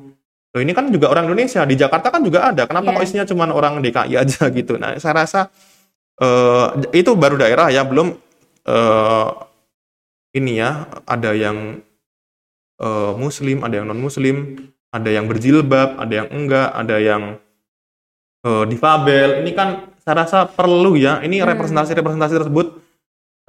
Loh, 0.54 0.62
ini 0.62 0.70
kan 0.70 0.86
juga 0.86 1.10
orang 1.10 1.26
Indonesia 1.26 1.66
di 1.66 1.74
Jakarta 1.74 2.14
kan 2.14 2.22
juga 2.22 2.46
ada. 2.46 2.62
Kenapa 2.70 2.94
Iya. 2.94 2.96
kok 2.96 3.04
isinya 3.04 3.26
cuma 3.26 3.44
orang 3.50 3.82
DKI 3.82 4.14
aja 4.22 4.42
gitu? 4.54 4.78
Nah 4.78 4.94
saya 5.02 5.26
rasa 5.26 5.50
eh, 6.14 6.66
itu 6.94 7.10
baru 7.18 7.34
daerah 7.34 7.74
ya 7.74 7.82
belum 7.82 8.14
eh, 8.64 9.26
ini 10.38 10.62
ya 10.62 10.86
ada 11.04 11.34
yang 11.34 11.82
eh, 12.78 13.12
Muslim, 13.18 13.66
ada 13.66 13.82
yang 13.82 13.86
non 13.90 13.98
Muslim, 13.98 14.54
ada 14.94 15.10
yang 15.10 15.26
berjilbab, 15.26 15.98
ada 15.98 16.12
yang 16.22 16.28
enggak, 16.30 16.68
ada 16.70 16.96
yang 17.02 17.22
eh, 18.46 18.64
difabel. 18.70 19.42
Ini 19.42 19.50
kan 19.58 19.68
saya 20.06 20.22
rasa 20.22 20.38
perlu 20.46 20.94
ya. 20.94 21.18
Ini 21.18 21.42
Hmm. 21.42 21.50
representasi-representasi 21.50 22.34
tersebut 22.38 22.66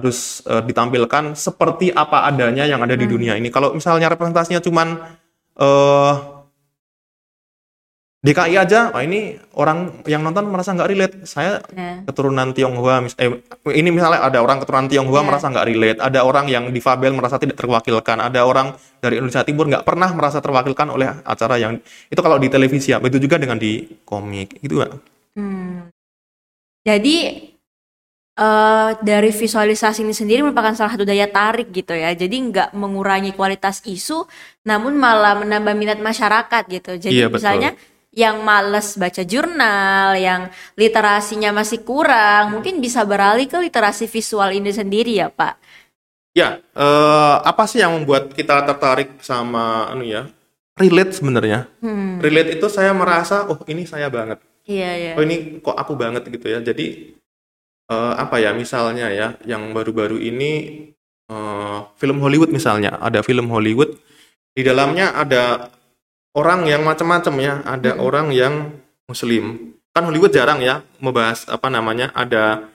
harus 0.02 0.42
eh, 0.42 0.64
ditampilkan 0.66 1.38
seperti 1.38 1.94
apa 1.94 2.26
adanya 2.26 2.66
yang 2.66 2.82
ada 2.82 2.98
di 2.98 3.06
Hmm. 3.06 3.14
dunia 3.14 3.34
ini. 3.38 3.54
Kalau 3.54 3.78
misalnya 3.78 4.10
representasinya 4.10 4.58
cuman 4.58 5.06
eh 5.56 6.14
DKI 8.26 8.58
aja, 8.58 8.90
oh 8.90 9.02
ini 9.06 9.38
orang 9.54 10.02
yang 10.10 10.26
nonton 10.26 10.50
merasa 10.50 10.74
nggak 10.74 10.90
relate. 10.90 11.16
Saya 11.30 11.62
Nah. 11.78 12.02
keturunan 12.10 12.58
Tionghoa, 12.58 13.06
mis- 13.06 13.14
eh, 13.22 13.30
ini 13.70 13.94
misalnya 13.94 14.26
ada 14.26 14.42
orang 14.42 14.58
keturunan 14.58 14.90
Tionghoa 14.90 15.22
Iya. 15.22 15.28
merasa 15.30 15.46
nggak 15.54 15.68
relate, 15.70 16.00
ada 16.02 16.26
orang 16.26 16.50
yang 16.50 16.74
difabel 16.74 17.14
merasa 17.14 17.38
tidak 17.38 17.62
terwakilkan, 17.62 18.18
ada 18.18 18.42
orang 18.42 18.74
dari 18.98 19.22
Indonesia 19.22 19.46
Timur 19.46 19.70
nggak 19.70 19.86
pernah 19.86 20.10
merasa 20.10 20.42
terwakilkan 20.42 20.90
oleh 20.90 21.06
acara 21.22 21.62
yang 21.62 21.78
itu 22.10 22.18
kalau 22.18 22.42
di 22.42 22.50
televisi 22.50 22.90
ya, 22.90 22.98
begitu 22.98 23.30
juga 23.30 23.38
dengan 23.38 23.62
di 23.62 23.86
komik, 24.02 24.58
gitu 24.58 24.82
Mbak. 24.82 24.90
Hmm. 25.38 25.94
Jadi 26.82 27.18
eh 28.36 28.90
dari 29.00 29.32
visualisasi 29.32 30.04
ini 30.04 30.12
sendiri 30.12 30.44
merupakan 30.44 30.76
salah 30.76 30.92
satu 30.92 31.08
daya 31.08 31.24
tarik 31.32 31.72
gitu 31.72 31.96
ya. 31.96 32.12
Jadi 32.12 32.36
nggak 32.52 32.76
mengurangi 32.76 33.32
kualitas 33.32 33.80
isu, 33.88 34.28
namun 34.68 35.00
malah 35.00 35.40
menambah 35.40 35.72
minat 35.72 36.00
masyarakat 36.04 36.64
gitu. 36.68 37.00
Jadi 37.00 37.16
Iya, 37.16 37.32
betul. 37.32 37.48
Yang 38.16 38.42
males 38.48 38.96
baca 38.96 39.22
jurnal, 39.28 40.16
yang 40.16 40.48
literasinya 40.80 41.52
masih 41.52 41.84
kurang, 41.84 42.56
mungkin 42.56 42.80
bisa 42.80 43.04
beralih 43.04 43.46
ke 43.52 43.60
literasi 43.60 44.08
visual 44.08 44.56
ini 44.56 44.72
sendiri 44.72 45.20
ya 45.20 45.28
Pak. 45.28 45.60
Ya, 46.32 46.64
eh, 46.76 47.36
apa 47.44 47.68
sih 47.68 47.84
yang 47.84 47.92
membuat 47.96 48.32
kita 48.32 48.64
tertarik 48.64 49.20
sama 49.20 49.92
anu 49.92 50.08
ya? 50.08 50.32
Relate 50.80 51.12
sebenarnya. 51.16 51.68
Hmm. 51.84 52.20
Relate 52.24 52.56
itu 52.56 52.68
saya 52.72 52.96
merasa, 52.96 53.48
oh 53.48 53.60
ini 53.68 53.84
saya 53.84 54.08
banget. 54.08 54.40
Iya 54.64 54.92
ya. 54.96 55.12
Oh 55.20 55.24
ini 55.24 55.60
kok 55.60 55.76
aku 55.76 55.96
banget 55.96 56.28
gitu 56.28 56.48
ya. 56.48 56.60
Jadi 56.64 57.16
eh, 57.92 58.14
apa 58.16 58.40
ya 58.40 58.56
misalnya 58.56 59.12
ya 59.12 59.36
yang 59.44 59.76
baru-baru 59.76 60.20
ini 60.20 60.52
eh, 61.28 61.78
film 62.00 62.18
Hollywood 62.24 62.52
misalnya 62.52 62.96
ada 63.00 63.20
film 63.24 63.52
Hollywood 63.52 63.96
di 64.56 64.64
dalamnya 64.64 65.12
ada 65.16 65.72
orang 66.36 66.68
yang 66.68 66.84
macam-macam 66.84 67.34
ya. 67.40 67.54
Ada 67.64 67.98
orang 67.98 68.30
yang 68.36 68.76
Muslim. 69.08 69.76
Kan 69.96 70.04
Hollywood 70.06 70.36
jarang 70.36 70.60
ya 70.60 70.84
membahas 71.00 71.48
apa 71.48 71.72
namanya 71.72 72.12
ada 72.12 72.68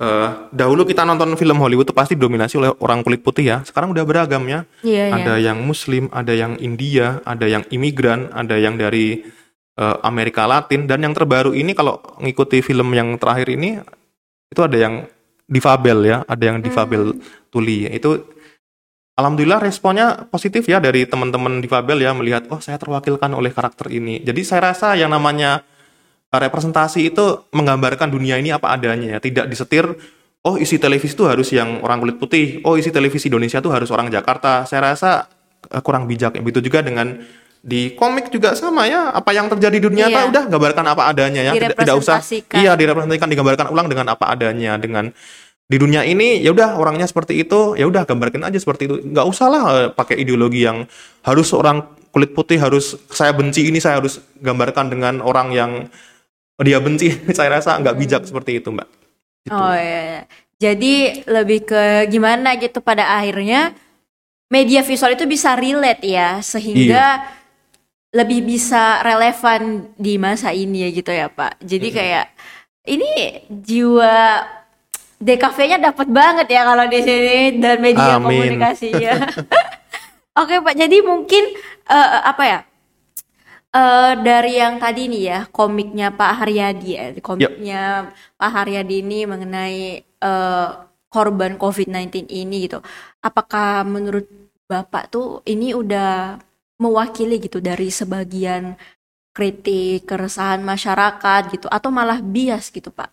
eh, 0.00 0.28
dahulu 0.50 0.88
kita 0.88 1.04
nonton 1.04 1.36
film 1.36 1.60
Hollywood 1.60 1.92
itu 1.92 1.94
pasti 1.94 2.16
dominasi 2.16 2.56
oleh 2.56 2.72
orang 2.80 3.04
kulit 3.04 3.20
putih 3.20 3.52
ya. 3.52 3.58
Sekarang 3.62 3.92
udah 3.92 4.02
beragam 4.08 4.42
ya. 4.48 4.64
Iya 4.80 5.12
ya. 5.12 5.16
Ada 5.20 5.34
yang 5.36 5.60
Muslim, 5.60 6.08
ada 6.10 6.32
yang 6.32 6.56
India, 6.56 7.20
ada 7.28 7.44
yang 7.44 7.62
imigran, 7.68 8.32
ada 8.32 8.56
yang 8.56 8.80
dari 8.80 9.20
eh, 9.76 9.96
Amerika 10.00 10.48
Latin, 10.48 10.88
dan 10.88 11.04
yang 11.04 11.12
terbaru 11.12 11.52
ini 11.52 11.76
kalau 11.76 12.00
ngikuti 12.24 12.64
film 12.64 12.96
yang 12.96 13.20
terakhir 13.20 13.52
ini 13.52 13.76
itu 14.48 14.60
ada 14.64 14.78
yang 14.80 15.04
difabel 15.46 15.98
ya, 16.08 16.18
ada 16.24 16.42
yang 16.42 16.58
difabel 16.64 17.20
tuli. 17.52 17.84
Itu 17.92 18.35
alhamdulillah 19.16 19.58
responnya 19.64 20.28
positif 20.28 20.68
ya 20.68 20.78
dari 20.78 21.08
teman-teman 21.08 21.58
difabel 21.64 22.04
ya 22.04 22.12
melihat 22.12 22.46
oh 22.52 22.60
saya 22.60 22.76
terwakilkan 22.76 23.32
oleh 23.32 23.50
karakter 23.50 23.88
ini. 23.88 24.20
Jadi 24.20 24.40
saya 24.44 24.70
rasa 24.72 24.92
yang 24.94 25.10
namanya 25.10 25.64
eh, 26.30 26.40
representasi 26.40 27.10
itu 27.10 27.48
menggambarkan 27.56 28.12
dunia 28.12 28.36
ini 28.36 28.52
apa 28.52 28.76
adanya 28.76 29.16
ya, 29.16 29.18
tidak 29.18 29.48
disetir 29.48 29.88
oh 30.46 30.54
isi 30.60 30.78
televisi 30.78 31.18
itu 31.18 31.26
harus 31.26 31.50
yang 31.50 31.82
orang 31.82 31.98
kulit 31.98 32.16
putih, 32.22 32.62
oh 32.62 32.78
isi 32.78 32.94
televisi 32.94 33.26
Indonesia 33.26 33.58
itu 33.58 33.72
harus 33.72 33.90
orang 33.90 34.12
Jakarta. 34.12 34.68
Saya 34.68 34.94
rasa 34.94 35.26
eh, 35.72 35.82
kurang 35.82 36.06
bijak. 36.06 36.36
Begitu 36.38 36.70
juga 36.70 36.84
dengan 36.84 37.18
di 37.66 37.98
komik 37.98 38.30
juga 38.30 38.54
sama 38.54 38.86
ya, 38.86 39.10
apa 39.10 39.34
yang 39.34 39.50
terjadi 39.50 39.74
di 39.74 39.82
dunia 39.90 40.06
Iya. 40.06 40.30
udah 40.30 40.44
gambarkan 40.46 40.86
apa 40.86 41.02
adanya 41.10 41.50
ya, 41.50 41.52
tidak, 41.58 41.74
tidak 41.82 41.96
usah 41.98 42.22
iya 42.54 42.78
direpresentasikan 42.78 43.26
digambarkan 43.26 43.66
ulang 43.74 43.90
dengan 43.90 44.14
apa 44.14 44.30
adanya 44.30 44.78
dengan 44.78 45.10
di 45.66 45.76
dunia 45.76 46.06
ini 46.06 46.38
ya 46.42 46.54
udah 46.54 46.78
orangnya 46.78 47.10
seperti 47.10 47.42
itu 47.42 47.74
ya 47.74 47.90
udah 47.90 48.06
gambarkan 48.06 48.46
aja 48.46 48.58
seperti 48.58 48.86
itu 48.86 48.94
nggak 49.02 49.26
usah 49.26 49.46
lah 49.50 49.62
eh, 49.74 49.88
pakai 49.90 50.22
ideologi 50.22 50.62
yang 50.62 50.86
harus 51.26 51.50
orang 51.50 51.82
kulit 52.14 52.32
putih 52.32 52.62
harus 52.62 52.94
saya 53.10 53.34
benci 53.34 53.66
ini 53.66 53.82
saya 53.82 53.98
harus 53.98 54.22
gambarkan 54.38 54.94
dengan 54.94 55.18
orang 55.20 55.50
yang 55.50 55.70
dia 56.62 56.78
benci 56.78 57.10
saya 57.36 57.58
rasa 57.58 57.76
nggak 57.82 57.96
bijak 57.98 58.22
seperti 58.24 58.62
itu 58.62 58.70
mbak 58.70 58.86
Gitu. 59.46 59.54
Oh 59.54 59.74
iya. 59.78 60.00
iya. 60.02 60.22
Jadi 60.56 60.94
lebih 61.30 61.68
ke 61.68 62.10
gimana 62.10 62.58
gitu 62.58 62.82
pada 62.82 63.14
akhirnya 63.14 63.76
media 64.50 64.82
visual 64.82 65.14
itu 65.14 65.28
bisa 65.28 65.54
relate 65.54 66.02
ya 66.02 66.42
sehingga 66.42 67.28
lebih 68.10 68.42
bisa 68.42 69.04
relevan 69.04 69.92
di 69.94 70.16
masa 70.16 70.50
ini 70.50 70.82
ya 70.82 70.90
gitu 70.90 71.12
ya 71.14 71.28
Pak. 71.30 71.60
Jadi 71.62 71.88
kayak 71.92 72.26
ini 72.88 73.44
jiwa 73.52 74.42
DKV-nya 75.16 75.78
dapat 75.80 76.08
banget 76.12 76.46
ya 76.52 76.62
kalau 76.68 76.84
di 76.92 77.00
sini 77.00 77.56
dan 77.56 77.80
media 77.80 78.20
Amin. 78.20 78.24
komunikasinya. 78.24 79.14
Oke 80.40 80.60
Pak, 80.60 80.76
jadi 80.76 81.00
mungkin 81.00 81.56
eh, 81.88 82.20
apa 82.20 82.44
ya? 82.44 82.60
eh 83.76 84.12
dari 84.24 84.56
yang 84.56 84.80
tadi 84.80 85.04
nih 85.04 85.22
ya 85.28 85.38
komiknya 85.52 86.08
Pak 86.08 86.32
Haryadi 86.40 86.88
ya 86.96 87.04
komiknya 87.20 88.08
Pak 88.40 88.50
Haryadi 88.56 89.04
ini 89.04 89.28
mengenai 89.28 90.00
eh, 90.00 90.68
korban 91.12 91.60
COVID-19 91.60 92.32
ini 92.32 92.56
gitu 92.64 92.80
apakah 93.20 93.84
menurut 93.84 94.24
Bapak 94.64 95.12
tuh 95.12 95.44
ini 95.44 95.76
udah 95.76 96.40
mewakili 96.80 97.36
gitu 97.36 97.60
dari 97.60 97.92
sebagian 97.92 98.80
kritik 99.36 100.08
keresahan 100.08 100.64
masyarakat 100.64 101.52
gitu 101.52 101.68
atau 101.68 101.92
malah 101.92 102.24
bias 102.24 102.72
gitu 102.72 102.88
Pak 102.88 103.12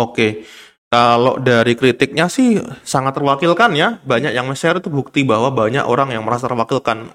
Oke, 0.00 0.48
kalau 0.92 1.40
dari 1.40 1.72
kritiknya 1.72 2.28
sih 2.28 2.60
sangat 2.84 3.16
terwakilkan 3.16 3.72
ya. 3.72 3.96
Banyak 4.04 4.36
yang 4.36 4.44
share 4.52 4.76
itu 4.76 4.92
bukti 4.92 5.24
bahwa 5.24 5.48
banyak 5.48 5.88
orang 5.88 6.12
yang 6.12 6.20
merasa 6.20 6.52
terwakilkan. 6.52 7.08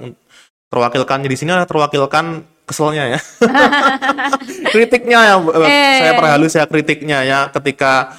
Terwakilkannya 0.74 1.30
di 1.30 1.38
sini 1.38 1.54
adalah 1.54 1.70
terwakilkan 1.70 2.42
keselnya 2.66 3.14
ya. 3.14 3.20
kritiknya 4.74 5.20
ya, 5.30 5.36
Eh. 5.70 5.98
saya 6.02 6.12
perhalus 6.18 6.58
ya 6.58 6.66
kritiknya 6.66 7.22
ya. 7.22 7.40
Ketika 7.54 8.18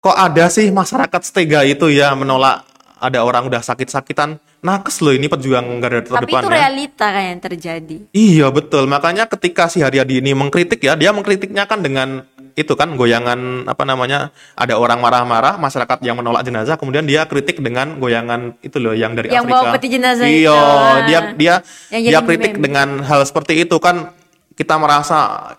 kok 0.00 0.16
ada 0.16 0.48
sih 0.48 0.72
masyarakat 0.72 1.20
setega 1.20 1.60
itu 1.68 1.92
ya 1.92 2.16
menolak 2.16 2.64
ada 2.96 3.28
orang 3.28 3.52
udah 3.52 3.60
sakit-sakitan. 3.60 4.40
Nakes 4.64 5.04
loh 5.04 5.12
ini 5.12 5.28
pejuang 5.28 5.68
garda 5.84 6.00
tapi 6.00 6.32
terdepan 6.32 6.42
itu 6.42 6.48
ya. 6.48 6.56
realita 6.58 7.06
kan 7.12 7.22
yang 7.22 7.38
terjadi 7.44 7.96
Iya 8.10 8.46
betul, 8.50 8.90
makanya 8.90 9.30
ketika 9.30 9.70
si 9.70 9.78
Haryadi 9.78 10.18
ini 10.18 10.34
mengkritik 10.34 10.82
ya, 10.82 10.98
dia 10.98 11.14
mengkritiknya 11.14 11.70
kan 11.70 11.86
dengan 11.86 12.26
itu 12.56 12.72
kan 12.72 12.96
goyangan 12.96 13.68
apa 13.68 13.84
namanya, 13.84 14.32
ada 14.56 14.80
orang 14.80 14.96
marah-marah, 14.96 15.60
masyarakat 15.60 16.00
yang 16.00 16.16
menolak 16.16 16.40
jenazah, 16.40 16.80
kemudian 16.80 17.04
dia 17.04 17.28
kritik 17.28 17.60
dengan 17.60 18.00
goyangan 18.00 18.56
itu 18.64 18.80
loh 18.80 18.96
yang 18.96 19.12
dari 19.12 19.28
Yang 19.28 19.44
Afrika. 19.44 19.60
bawa 19.60 19.72
peti 19.76 19.88
jenazah 19.92 20.24
Iya, 20.24 20.32
itu. 20.32 20.56
Ah. 20.56 20.96
dia 21.04 21.20
dia 21.36 21.54
Yang 21.92 22.02
dia 22.08 22.20
kritik 22.24 22.52
meme. 22.56 22.64
dengan 22.64 22.88
hal 23.04 23.20
seperti 23.22 23.60
itu 23.60 23.76
kan 23.76 24.16
kita 24.56 24.80
merasa 24.80 25.52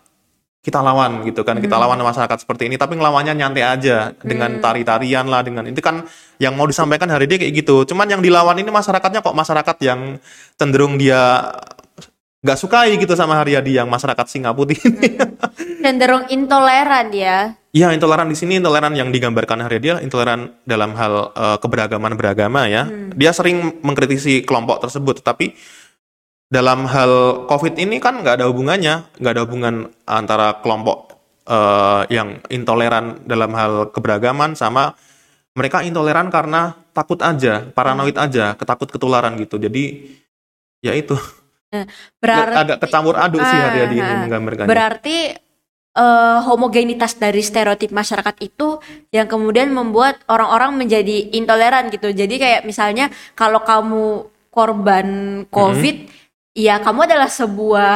kita 0.60 0.84
lawan 0.84 1.24
gitu 1.24 1.48
kan, 1.48 1.56
Hmm. 1.56 1.64
kita 1.64 1.80
lawan 1.80 1.96
masyarakat 1.96 2.44
seperti 2.44 2.68
ini, 2.68 2.76
tapi 2.76 3.00
ngelawannya 3.00 3.40
nyantai 3.40 3.64
aja 3.64 4.12
dengan 4.20 4.60
tari-tarian 4.60 5.24
lah, 5.24 5.40
dengan 5.40 5.64
itu 5.64 5.80
kan 5.80 6.04
yang 6.38 6.60
mau 6.60 6.68
disampaikan 6.68 7.08
hari 7.08 7.24
ini 7.24 7.40
kayak 7.40 7.54
gitu. 7.56 7.88
Cuman 7.88 8.04
yang 8.10 8.20
dilawan 8.20 8.58
ini 8.58 8.68
masyarakatnya 8.68 9.24
kok 9.24 9.32
masyarakat 9.32 9.78
yang 9.80 10.20
cenderung 10.60 11.00
dia 11.00 11.40
nggak 12.45 12.58
sukai 12.58 12.93
gitu 13.02 13.17
sama 13.17 13.41
Haryadi 13.41 13.82
yang 13.82 13.89
masyarakat 13.89 14.26
singa 14.30 14.54
putih 14.54 14.78
ini. 14.86 15.17
cenderung 15.82 16.30
intoleran 16.30 17.10
ya 17.10 17.58
Iya, 17.78 17.93
intoleran 17.93 18.26
di 18.26 18.34
sini 18.34 18.58
intoleran 18.58 18.97
yang 18.97 19.13
digambarkan 19.13 19.62
Haryadi 19.62 20.02
intoleran 20.02 20.50
dalam 20.65 20.97
hal 20.97 21.30
eh, 21.38 21.58
keberagaman 21.62 22.17
beragama 22.17 22.65
ya. 22.65 22.89
Dia 23.13 23.30
sering 23.30 23.86
mengkritisi 23.86 24.41
kelompok 24.41 24.82
tersebut, 24.89 25.21
tapi 25.21 25.54
dalam 26.50 26.89
hal 26.89 27.45
COVID 27.45 27.78
ini 27.78 28.02
kan 28.02 28.26
nggak 28.26 28.41
ada 28.41 28.45
hubungannya, 28.50 29.06
nggak 29.21 29.34
ada 29.36 29.43
hubungan 29.45 29.93
antara 30.10 30.58
kelompok 30.65 31.21
eh, 31.45 32.02
yang 32.10 32.41
intoleran 32.50 33.21
dalam 33.30 33.54
hal 33.54 33.93
keberagaman 33.93 34.58
sama 34.58 34.97
mereka 35.54 35.86
intoleran 35.86 36.34
karena 36.34 36.73
takut 36.97 37.21
aja, 37.21 37.62
paranoid 37.78 38.17
aja, 38.17 38.58
ketakut 38.58 38.89
ketularan 38.89 39.38
gitu. 39.38 39.62
Jadi 39.62 40.17
ya 40.82 40.97
itu 40.97 41.13
berarti 42.23 42.56
agak 42.56 42.77
kecampur 42.80 43.15
aduk 43.19 43.43
sih 43.43 43.58
Ah, 43.60 43.63
Haryadi 43.69 43.95
ini 43.99 44.03
ah. 44.03 44.19
menggambarkannya. 44.23 44.69
Berarti 44.71 45.17
eh, 45.97 46.38
homogenitas 46.47 47.17
dari 47.17 47.41
stereotip 47.43 47.91
masyarakat 47.91 48.36
itu 48.39 48.80
yang 49.12 49.27
kemudian 49.27 49.73
membuat 49.73 50.21
orang-orang 50.32 50.77
menjadi 50.77 51.34
intoleran 51.36 51.91
gitu. 51.91 52.13
Jadi 52.13 52.36
kayak 52.39 52.62
misalnya 52.63 53.12
kalau 53.36 53.62
kamu 53.65 54.30
korban 54.53 55.08
COVID, 55.51 55.97
ya 56.56 56.80
kamu 56.82 56.99
adalah 57.06 57.30
sebuah 57.30 57.93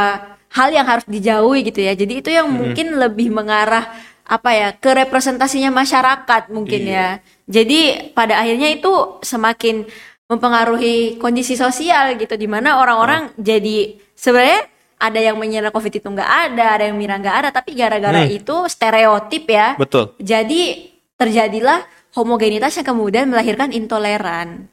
hal 0.51 0.69
yang 0.69 0.85
harus 0.85 1.07
dijauhi 1.07 1.63
gitu 1.63 1.79
ya. 1.79 1.95
Jadi 1.95 2.13
itu 2.19 2.29
yang 2.29 2.51
mungkin 2.51 2.99
lebih 2.99 3.31
mengarah 3.31 3.87
apa 4.27 4.49
ya 4.55 4.69
ke 4.71 4.95
representasinya 4.95 5.71
masyarakat 5.73 6.51
mungkin 6.51 6.87
Iya. 6.87 6.95
ya. 6.95 7.07
Jadi 7.51 7.79
pada 8.15 8.39
akhirnya 8.39 8.71
itu 8.71 9.19
semakin 9.23 9.87
mempengaruhi 10.31 11.19
kondisi 11.19 11.59
sosial 11.59 12.15
gitu 12.15 12.39
di 12.39 12.47
mana 12.47 12.79
orang-orang 12.79 13.35
jadi 13.35 13.99
sebenarnya 14.15 14.63
ada 14.95 15.19
yang 15.19 15.35
mengira 15.35 15.73
covid 15.73 15.91
itu 15.91 16.07
nggak 16.07 16.31
ada, 16.53 16.77
ada 16.77 16.83
yang 16.87 16.95
mengira 16.95 17.17
nggak 17.17 17.37
ada, 17.41 17.49
tapi 17.49 17.73
gara-gara 17.73 18.21
Hmm. 18.21 18.37
itu 18.37 18.55
stereotip 18.69 19.49
ya. 19.49 19.73
Betul. 19.75 20.13
Jadi 20.21 20.93
terjadilah 21.17 21.83
homogenitas 22.13 22.77
yang 22.77 22.85
kemudian 22.85 23.25
melahirkan 23.25 23.73
intoleran. 23.73 24.69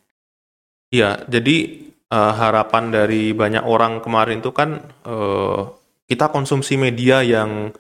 Iya, 0.93 1.25
jadi 1.27 1.57
eh, 2.09 2.33
harapan 2.37 2.93
dari 2.93 3.33
banyak 3.33 3.65
orang 3.65 4.05
kemarin 4.05 4.45
itu 4.45 4.53
kan 4.53 4.85
eh, 5.09 5.61
kita 6.07 6.29
konsumsi 6.29 6.77
media 6.77 7.25
yang 7.25 7.73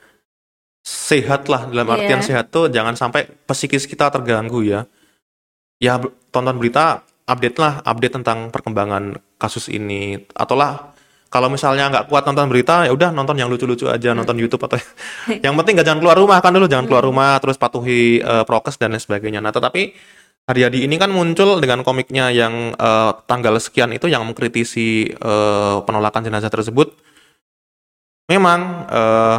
sehat 0.81 1.53
lah 1.53 1.69
dalam 1.69 1.89
artian 1.93 2.25
Iya. 2.25 2.29
sehat 2.33 2.47
tuh 2.49 2.73
jangan 2.73 2.97
sampai 2.97 3.29
psikis 3.45 3.85
kita 3.85 4.09
terganggu 4.09 4.65
ya. 4.65 4.89
Ya 5.77 6.01
tonton 6.33 6.57
berita, 6.57 7.05
update 7.29 7.57
lah, 7.61 7.85
update 7.85 8.15
tentang 8.21 8.49
perkembangan 8.49 9.15
kasus 9.37 9.69
ini. 9.69 10.17
Atau 10.33 10.57
lah 10.57 10.97
kalau 11.29 11.53
misalnya 11.53 11.93
nggak 11.93 12.09
kuat 12.09 12.25
nonton 12.25 12.49
berita 12.49 12.89
ya 12.89 12.91
udah 12.91 13.13
nonton 13.13 13.37
yang 13.37 13.53
lucu-lucu 13.53 13.85
aja, 13.85 14.17
nonton 14.17 14.41
YouTube 14.41 14.65
atau 14.65 14.81
yang 15.45 15.53
penting 15.61 15.77
nggak 15.77 15.87
jangan 15.87 16.01
keluar 16.01 16.17
rumah 16.17 16.41
kan 16.41 16.57
dulu 16.57 16.65
jangan 16.65 16.89
keluar 16.89 17.05
rumah 17.05 17.37
terus 17.37 17.61
patuhi 17.61 18.19
eh, 18.19 18.45
prokes 18.49 18.81
dan 18.81 18.97
lain 18.97 19.03
sebagainya. 19.05 19.45
Nah 19.45 19.53
tetapi 19.53 19.93
Haryadi 20.49 20.89
ini 20.89 20.97
kan 20.97 21.13
muncul 21.13 21.61
dengan 21.61 21.85
komiknya 21.85 22.33
yang 22.33 22.73
eh, 22.73 23.11
tanggal 23.29 23.61
sekian 23.61 23.93
itu 23.93 24.09
yang 24.09 24.25
mengkritisi 24.25 25.13
eh, 25.13 25.77
penolakan 25.85 26.25
jenazah 26.25 26.49
tersebut. 26.49 26.97
Memang 28.29 28.61
eh, 28.89 29.39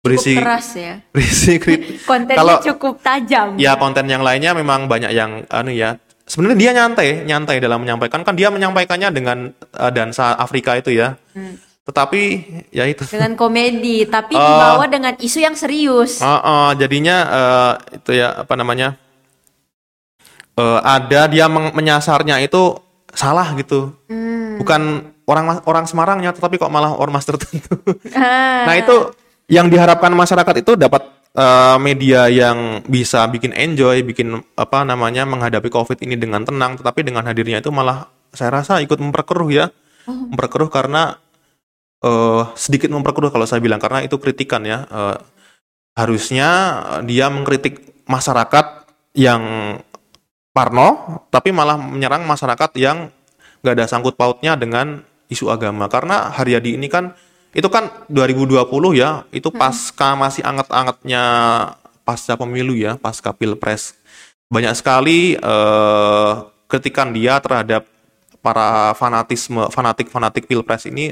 berisi 0.00 0.32
Cukup 0.32 0.48
keras 0.48 0.68
ya. 0.72 0.94
berisi 1.14 1.52
krit- 1.60 2.00
Kontennya 2.08 2.40
Kalau- 2.40 2.60
cukup 2.64 2.94
tajam. 3.04 3.60
ya 3.60 3.76
konten 3.76 4.08
yang 4.08 4.24
lainnya 4.24 4.56
memang 4.56 4.88
banyak 4.88 5.12
yang 5.12 5.44
anu 5.52 5.76
ya. 5.76 6.00
Sebenarnya 6.28 6.58
dia 6.60 6.70
nyantai, 6.76 7.08
nyantai 7.24 7.56
dalam 7.56 7.80
menyampaikan 7.80 8.20
kan 8.20 8.36
dia 8.36 8.52
menyampaikannya 8.52 9.08
dengan 9.10 9.38
eh, 9.56 9.90
dansa 9.90 10.36
Afrika 10.36 10.76
itu 10.76 10.92
ya. 10.92 11.16
Hmm. 11.32 11.56
Tetapi 11.88 12.22
ya 12.68 12.84
itu. 12.84 13.08
Dengan 13.08 13.32
komedi, 13.32 14.04
tapi 14.04 14.36
Oh. 14.36 14.44
dibawa 14.44 14.84
dengan 14.92 15.16
isu 15.16 15.40
yang 15.40 15.56
serius. 15.56 16.20
Oh, 16.20 16.28
oh, 16.28 16.68
jadinya 16.76 17.16
eh, 17.24 17.72
itu 17.96 18.10
ya 18.12 18.44
apa 18.44 18.54
namanya? 18.60 19.00
eh, 20.58 20.80
ada 20.84 21.30
dia 21.32 21.48
menyasarnya 21.48 22.44
itu 22.44 22.76
salah 23.16 23.56
gitu. 23.56 23.96
Hmm. 24.12 24.60
Bukan 24.60 24.82
orang 25.24 25.62
orang 25.64 25.84
Semarangnya 25.88 26.36
tetapi 26.36 26.60
kok 26.60 26.68
malah 26.68 26.92
ormas 26.92 27.24
tertentu. 27.24 27.78
Ah. 28.12 28.68
Nah 28.68 28.74
itu 28.76 29.16
yang 29.48 29.72
diharapkan 29.72 30.12
masyarakat 30.12 30.60
itu 30.60 30.76
dapat 30.76 31.08
eh, 31.38 31.76
media 31.78 32.26
yang 32.26 32.82
bisa 32.84 33.22
bikin 33.30 33.54
enjoy, 33.54 34.02
bikin 34.02 34.42
apa 34.58 34.82
namanya 34.82 35.22
menghadapi 35.22 35.70
COVID 35.70 36.02
ini 36.02 36.18
dengan 36.18 36.42
tenang, 36.42 36.74
tetapi 36.74 37.06
dengan 37.06 37.22
hadirnya 37.30 37.62
itu 37.62 37.70
malah 37.70 38.10
saya 38.34 38.50
rasa 38.60 38.82
ikut 38.82 38.98
memperkeruh 38.98 39.50
ya, 39.54 39.70
memperkeruh 40.10 40.68
karena 40.68 41.16
eh, 42.02 42.42
sedikit 42.58 42.90
memperkeruh 42.90 43.30
kalau 43.30 43.46
saya 43.46 43.62
bilang 43.62 43.78
karena 43.78 44.02
itu 44.02 44.18
kritikan 44.18 44.66
ya. 44.66 44.84
Eh, 44.90 45.18
harusnya 45.98 46.50
dia 47.02 47.26
mengkritik 47.26 48.06
masyarakat 48.06 48.86
yang 49.18 49.42
parno, 50.54 51.22
tapi 51.34 51.50
malah 51.50 51.74
menyerang 51.74 52.22
masyarakat 52.22 52.70
yang 52.78 53.10
nggak 53.62 53.74
ada 53.74 53.86
sangkut 53.90 54.14
pautnya 54.14 54.54
dengan 54.54 55.02
isu 55.26 55.50
agama. 55.50 55.90
Karena 55.90 56.30
Haryadi 56.30 56.78
ini 56.78 56.86
kan 56.86 57.18
itu 57.56 57.68
kan 57.72 57.88
2020 58.12 58.64
ya, 58.96 59.24
itu 59.32 59.48
pasca 59.48 60.14
masih 60.14 60.44
anget-angetnya 60.44 61.24
pasca 62.04 62.36
pemilu 62.36 62.76
ya, 62.76 63.00
pasca 63.00 63.32
pilpres. 63.32 63.96
Banyak 64.48 64.74
sekali 64.76 65.36
eh, 65.36 66.32
kritikan 66.68 67.12
dia 67.12 67.40
terhadap 67.40 67.88
para 68.38 68.94
fanatisme 68.94 69.66
fanatik-fanatik 69.68 70.46
pilpres 70.46 70.86
ini 70.86 71.10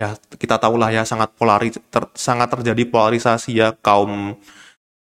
ya 0.00 0.16
kita 0.38 0.56
tahulah 0.56 0.88
ya 0.88 1.02
sangat 1.04 1.34
polaris 1.36 1.76
ter- 1.92 2.12
sangat 2.16 2.48
terjadi 2.56 2.88
polarisasi 2.88 3.58
ya 3.58 3.76
kaum 3.84 4.38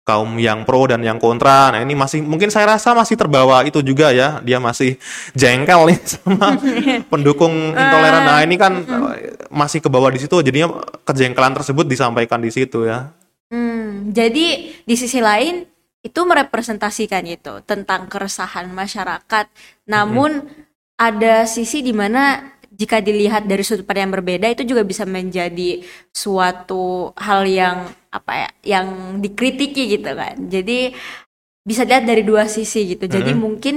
kaum 0.06 0.38
yang 0.38 0.64
pro 0.64 0.86
dan 0.86 1.02
yang 1.02 1.18
kontra. 1.18 1.74
Nah, 1.74 1.82
ini 1.82 1.98
masih 1.98 2.22
mungkin 2.22 2.54
saya 2.54 2.78
rasa 2.78 2.94
masih 2.94 3.18
terbawa 3.18 3.66
itu 3.66 3.82
juga 3.82 4.14
ya. 4.14 4.38
Dia 4.46 4.62
masih 4.62 5.02
jengkel 5.34 5.90
nih 5.90 6.00
sama 6.14 6.56
pendukung 7.10 7.74
intoleran. 7.74 8.24
Nah, 8.24 8.40
ini 8.46 8.56
kan 8.56 8.86
eh, 8.86 9.34
masih 9.50 9.82
ke 9.82 9.90
bawah 9.90 10.14
di 10.14 10.22
situ 10.22 10.38
jadinya 10.46 10.70
kejengkelan 11.04 11.58
tersebut 11.58 11.90
disampaikan 11.90 12.38
di 12.38 12.54
situ 12.54 12.86
ya. 12.86 13.10
Hmm, 13.50 14.14
jadi 14.14 14.78
di 14.86 14.96
sisi 14.96 15.18
lain 15.20 15.66
itu 16.06 16.22
merepresentasikan 16.22 17.26
itu 17.26 17.66
tentang 17.66 18.06
keresahan 18.06 18.70
masyarakat. 18.70 19.50
Namun 19.90 20.46
ada 21.02 21.50
sisi 21.50 21.82
di 21.82 21.98
mana 21.98 22.54
jika 22.76 23.02
dilihat 23.02 23.50
dari 23.50 23.66
sudut 23.66 23.88
pandang 23.88 24.12
yang 24.12 24.16
berbeda 24.22 24.48
itu 24.54 24.64
juga 24.68 24.86
bisa 24.86 25.08
menjadi 25.08 25.82
suatu 26.12 27.16
hal 27.18 27.48
yang 27.48 27.90
apa 28.16 28.32
ya, 28.34 28.50
yang 28.78 28.88
dikritiki 29.20 30.00
gitu 30.00 30.12
kan. 30.16 30.36
Jadi 30.48 30.96
bisa 31.66 31.82
dilihat 31.84 32.06
dari 32.06 32.22
dua 32.22 32.46
sisi 32.46 32.94
gitu. 32.96 33.06
Jadi 33.06 33.34
Mhm. 33.34 33.40
mungkin 33.42 33.76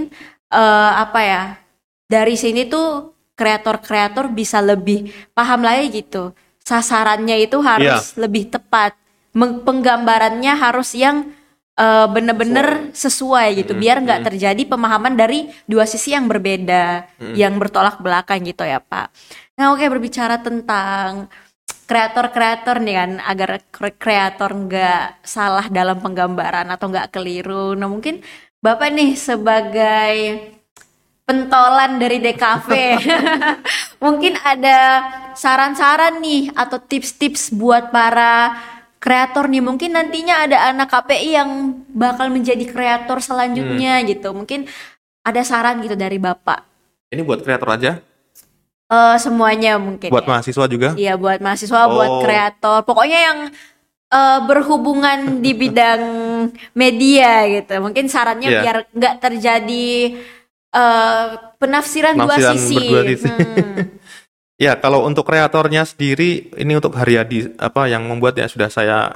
eh, 0.48 0.92
apa 1.04 1.20
ya? 1.20 1.42
Dari 2.08 2.34
sini 2.40 2.64
tuh 2.64 3.12
kreator-kreator 3.36 4.32
bisa 4.32 4.64
lebih 4.64 5.12
paham 5.36 5.60
lagi 5.60 5.92
gitu. 6.00 6.32
Sasarannya 6.64 7.36
itu 7.44 7.60
harus 7.60 8.16
lebih 8.16 8.48
tepat. 8.48 8.96
Penggambarannya 9.36 10.52
harus 10.56 10.96
yang 10.96 11.30
eh, 11.78 12.06
bener-bener 12.10 12.90
sesuai 12.90 13.62
gitu. 13.62 13.72
Biar 13.78 14.02
nggak 14.02 14.26
terjadi 14.32 14.62
pemahaman 14.66 15.14
dari 15.14 15.46
dua 15.68 15.86
sisi 15.86 16.10
yang 16.10 16.26
berbeda, 16.26 17.06
yang 17.38 17.54
bertolak 17.54 18.02
belakang 18.02 18.42
gitu 18.42 18.66
ya 18.66 18.82
Pak. 18.82 19.14
Nah 19.54 19.70
oke 19.70 19.86
berbicara 19.86 20.42
tentang 20.42 21.30
kreator-kreator 21.88 22.84
nih 22.84 22.94
kan 23.00 23.10
agar 23.24 23.64
kre- 23.72 23.96
kreator 23.96 24.52
nggak 24.52 25.24
salah 25.24 25.66
dalam 25.72 25.98
penggambaran 26.04 26.68
atau 26.68 26.92
nggak 26.92 27.10
keliru. 27.16 27.72
Nah 27.72 27.88
mungkin 27.88 28.20
Bapak 28.58 28.90
nih 28.90 29.14
sebagai 29.14 30.14
pentolan 31.22 31.96
dari 32.02 32.18
DKV 32.18 32.70
mungkin 34.04 34.34
ada 34.42 34.78
saran-saran 35.38 36.18
nih 36.18 36.50
atau 36.52 36.76
tips-tips 36.82 37.54
buat 37.54 37.88
para 37.88 38.58
kreator 38.98 39.46
nih. 39.48 39.62
Mungkin 39.62 39.94
nantinya 39.94 40.44
ada 40.44 40.68
anak 40.74 40.90
KPI 40.90 41.38
yang 41.38 41.50
bakal 41.94 42.28
menjadi 42.28 42.66
kreator 42.66 43.22
selanjutnya 43.22 44.02
gitu. 44.04 44.34
Mungkin 44.34 44.66
ada 45.22 45.40
saran 45.46 45.80
gitu 45.80 45.94
dari 45.94 46.18
Bapak. 46.18 46.66
Ini 47.08 47.24
buat 47.24 47.40
kreator 47.40 47.72
aja, 47.72 47.90
Eh 48.88 49.16
semuanya 49.20 49.76
mungkin 49.76 50.08
buat 50.08 50.24
ya. 50.24 50.30
mahasiswa 50.32 50.64
juga. 50.64 50.88
Iya 50.96 51.14
buat 51.20 51.44
mahasiswa, 51.44 51.80
buat 51.86 52.08
Oh. 52.08 52.20
kreator, 52.24 52.88
pokoknya 52.88 53.20
yang 53.20 53.38
eh, 54.08 54.40
berhubungan 54.48 55.44
di 55.44 55.52
bidang 55.52 56.02
media 56.72 57.44
gitu. 57.44 57.76
Mungkin 57.78 58.08
sarannya 58.08 58.48
Iya. 58.48 58.60
biar 58.64 58.76
nggak 58.88 59.14
terjadi 59.20 60.16
eh, 60.68 61.26
penafsiran, 61.56 62.16
dua 62.16 62.36
Penafsiran 62.36 62.56
sisi. 62.56 62.76
berdua 62.76 63.02
sisi. 63.06 63.28
Hmm. 63.28 63.76
Ya, 64.58 64.74
kalau 64.74 65.06
untuk 65.06 65.22
kreatornya 65.22 65.86
sendiri 65.86 66.50
ini 66.58 66.72
untuk 66.74 66.90
Haryadi 66.90 67.54
apa 67.62 67.86
yang 67.86 68.02
membuat 68.10 68.34
ya 68.34 68.50
sudah 68.50 68.66
saya 68.66 69.14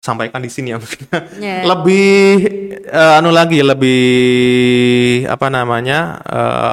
sampaikan 0.00 0.40
di 0.40 0.48
sini 0.48 0.72
ya 0.72 0.78
mungkin. 0.80 1.06
Ya. 1.36 1.62
lebih 1.68 2.48
eh, 2.88 3.18
anu 3.20 3.30
lagi 3.30 3.60
lebih 3.60 4.02
apa 5.28 5.52
namanya 5.52 6.24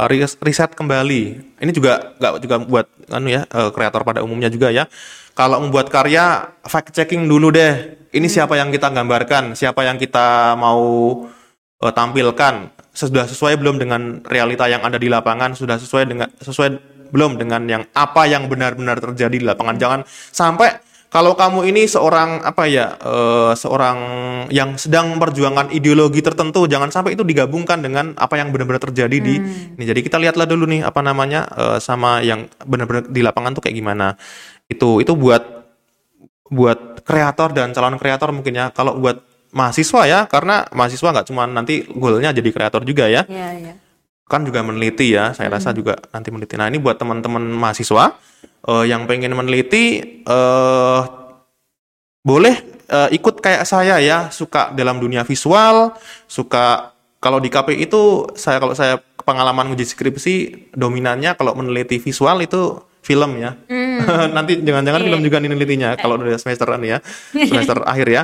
ris- 0.07 0.39
riset 0.39 0.71
kembali. 0.73 1.23
Ini 1.59 1.71
juga 1.75 2.15
nggak 2.17 2.33
juga 2.39 2.55
buat 2.63 2.87
anu 3.11 3.27
ya 3.27 3.43
eh, 3.43 3.69
kreator 3.75 4.07
pada 4.07 4.23
umumnya 4.23 4.47
juga 4.47 4.71
ya. 4.71 4.87
Kalau 5.37 5.61
membuat 5.61 5.91
karya 5.93 6.49
fact 6.65 6.95
checking 6.95 7.27
dulu 7.27 7.51
deh. 7.53 7.99
Ini 8.07 8.25
siapa 8.31 8.55
yang 8.55 8.71
kita 8.71 8.89
gambarkan, 8.89 9.53
siapa 9.53 9.83
yang 9.83 9.99
kita 9.99 10.55
mau 10.55 10.81
eh, 11.83 11.93
tampilkan 11.93 12.71
sudah 12.97 13.29
sesuai 13.29 13.61
belum 13.61 13.77
dengan 13.77 14.25
realita 14.25 14.65
yang 14.65 14.81
ada 14.81 14.97
di 14.97 15.05
lapangan 15.05 15.53
sudah 15.53 15.77
sesuai 15.77 16.09
dengan 16.09 16.27
sesuai 16.41 16.69
belum 17.13 17.37
dengan 17.37 17.61
yang 17.69 17.83
apa 17.93 18.25
yang 18.25 18.49
benar-benar 18.49 18.97
terjadi 18.97 19.37
di 19.37 19.45
lapangan 19.45 19.75
jangan 19.77 19.99
sampai 20.33 20.86
kalau 21.07 21.39
kamu 21.39 21.71
ini 21.71 21.87
seorang 21.87 22.43
apa 22.43 22.67
ya 22.67 22.99
eh, 22.99 23.51
seorang 23.55 23.97
yang 24.51 24.75
sedang 24.75 25.15
memperjuangkan 25.15 25.71
ideologi 25.71 26.19
tertentu 26.19 26.67
jangan 26.67 26.91
sampai 26.91 27.15
itu 27.15 27.23
digabungkan 27.23 27.79
dengan 27.79 28.11
apa 28.19 28.35
yang 28.35 28.51
benar-benar 28.51 28.83
terjadi 28.83 29.17
di 29.17 29.39
ini. 29.79 29.83
Jadi 29.87 30.03
kita 30.03 30.19
lihatlah 30.19 30.43
dulu 30.43 30.67
nih 30.67 30.83
apa 30.83 30.99
namanya 30.99 31.47
eh, 31.55 31.79
sama 31.79 32.19
yang 32.19 32.51
benar-benar 32.67 33.07
di 33.07 33.23
lapangan 33.23 33.55
tuh 33.55 33.63
kayak 33.63 33.77
gimana. 33.79 34.19
Itu 34.67 34.99
itu 34.99 35.15
buat 35.15 35.43
buat 36.51 37.03
kreator 37.07 37.55
dan 37.55 37.71
calon 37.71 37.95
kreator 37.95 38.35
mungkin 38.35 38.59
ya. 38.59 38.65
Kalau 38.75 38.99
buat 38.99 39.23
mahasiswa 39.55 40.01
ya 40.03 40.19
karena 40.27 40.67
mahasiswa 40.75 41.07
nggak 41.07 41.27
cuma 41.31 41.47
nanti 41.47 41.87
goalnya 41.87 42.35
jadi 42.35 42.49
kreator 42.51 42.83
juga 42.83 43.07
ya. 43.07 43.23
Iya, 43.31 43.49
iya. 43.55 43.73
kan 44.27 44.43
juga 44.43 44.59
meneliti 44.59 45.15
ya 45.15 45.31
saya 45.31 45.47
rasa 45.47 45.71
juga 45.71 45.95
nanti 46.11 46.35
meneliti. 46.35 46.59
Nah 46.59 46.67
ini 46.67 46.83
buat 46.83 46.99
teman-teman 46.99 47.47
mahasiswa 47.47 48.11
eh, 48.67 48.85
yang 48.87 49.07
pengen 49.07 49.33
meneliti 49.33 49.85
eh 50.23 51.01
boleh 52.27 52.55
eh, 52.91 53.09
ikut 53.15 53.39
kayak 53.39 53.63
saya 53.63 53.97
ya. 54.03 54.27
Suka 54.29 54.75
dalam 54.75 54.99
dunia 54.99 55.23
visual 55.23 55.95
suka 56.27 56.91
kalau 57.17 57.41
di 57.41 57.49
KPI 57.49 57.89
itu 57.89 58.29
saya 58.37 58.61
kalau 58.61 58.75
saya 58.77 58.99
pengalaman 59.27 59.73
uji 59.75 59.83
skripsi 59.83 60.35
dominannya 60.75 61.35
kalau 61.35 61.55
meneliti 61.55 61.97
visual 61.97 62.43
itu 62.43 62.83
film 63.01 63.39
ya. 63.39 63.55
Nanti 64.35 64.59
jangan-jangan 64.59 65.01
film 65.07 65.21
juga 65.23 65.37
menelitinya 65.39 65.95
kalau 65.95 66.19
udah 66.19 66.37
semesteran 66.37 66.83
ya. 66.83 66.99
Semester 67.31 67.81
akhir 67.91 68.07
ya 68.11 68.23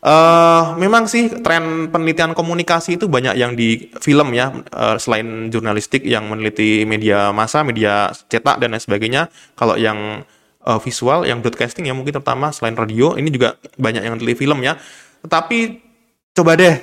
eh 0.00 0.64
memang 0.80 1.04
sih 1.04 1.28
tren 1.44 1.92
penelitian 1.92 2.32
komunikasi 2.32 2.96
itu 2.96 3.04
banyak 3.04 3.36
yang 3.36 3.52
di 3.52 3.92
film 4.00 4.32
ya, 4.32 4.52
eh, 4.52 4.96
selain 4.96 5.52
jurnalistik 5.52 6.02
yang 6.08 6.28
meneliti 6.28 6.88
media 6.88 7.30
massa, 7.36 7.60
media 7.60 8.08
cetak 8.28 8.60
dan 8.60 8.72
lain 8.72 8.80
sebagainya. 8.80 9.28
Kalau 9.54 9.76
yang 9.76 10.24
uh, 10.64 10.80
visual 10.80 11.24
yang 11.24 11.40
broadcasting 11.40 11.88
ya 11.88 11.94
mungkin 11.96 12.20
terutama 12.20 12.52
selain 12.52 12.76
radio 12.76 13.16
ini 13.16 13.32
juga 13.32 13.56
banyak 13.80 14.02
yang 14.04 14.16
teliti 14.20 14.36
film 14.44 14.60
ya. 14.64 14.76
Tetapi 15.24 15.58
coba 16.36 16.56
deh 16.56 16.76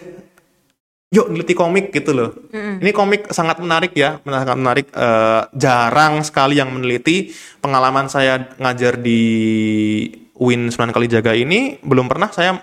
yuk 1.07 1.31
neliti 1.31 1.55
komik 1.55 1.95
gitu 1.95 2.11
loh. 2.11 2.29
Ini 2.53 2.91
komik 2.91 3.31
sangat 3.31 3.63
menarik 3.63 3.95
ya 3.95 4.19
sangat 4.21 4.57
menarik. 4.59 4.87
Eh, 4.91 5.41
jarang 5.55 6.21
sekali 6.25 6.59
yang 6.59 6.73
meneliti. 6.73 7.31
Pengalaman 7.63 8.11
saya 8.11 8.51
ngajar 8.59 8.99
di 8.99 9.21
Win 10.37 10.69
9 10.69 10.93
kali 10.93 11.07
jaga 11.09 11.33
ini 11.33 11.81
belum 11.81 12.05
pernah 12.05 12.29
saya 12.29 12.61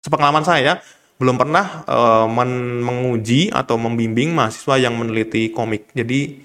sepengalaman 0.00 0.42
saya 0.42 0.80
belum 1.16 1.36
pernah 1.36 1.84
eh, 1.84 2.26
men- 2.26 2.80
menguji 2.80 3.50
atau 3.50 3.76
membimbing 3.76 4.32
mahasiswa 4.32 4.80
yang 4.80 4.94
meneliti 4.94 5.50
komik 5.50 5.92
jadi 5.92 6.40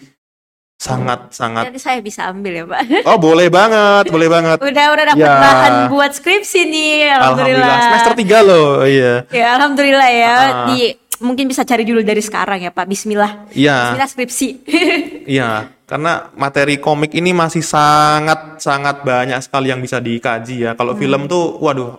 sangat 0.75 1.31
sangat 1.31 1.71
Nanti 1.71 1.79
saya 1.79 2.03
bisa 2.03 2.27
ambil 2.27 2.51
ya 2.53 2.65
Pak. 2.67 3.07
oh 3.07 3.15
boleh 3.15 3.47
banget 3.47 4.11
boleh 4.11 4.27
banget 4.27 4.57
Udah 4.67 4.85
udah 4.91 5.05
dapat 5.07 5.23
Ya. 5.23 5.33
bahan 5.33 5.73
buat 5.87 6.11
skripsi 6.11 6.61
nih, 6.67 7.15
alhamdulillah. 7.15 7.77
semester 7.81 8.13
3 8.13 8.43
loh 8.43 8.69
iya 8.83 9.23
Ya 9.31 9.55
alhamdulillah 9.55 10.09
ya. 10.11 10.35
Ah. 10.35 10.67
Di 10.67 10.93
mungkin 11.15 11.47
bisa 11.47 11.63
cari 11.63 11.87
dulu 11.87 12.03
dari 12.03 12.19
sekarang 12.19 12.59
ya 12.59 12.69
Pak. 12.69 12.85
Bismillah. 12.85 13.47
iya 13.55 13.95
Bismillah 13.95 14.09
skripsi. 14.11 14.47
Iya, 15.25 15.73
karena 15.89 16.29
materi 16.35 16.77
komik 16.77 17.15
ini 17.15 17.33
masih 17.33 17.65
sangat 17.65 18.61
sangat 18.61 19.01
banyak 19.01 19.41
sekali 19.41 19.73
yang 19.73 19.79
bisa 19.79 19.97
dikaji 19.97 20.61
ya. 20.61 20.71
Kalau 20.75 20.93
film 20.93 21.25
tuh, 21.25 21.57
waduh, 21.57 21.97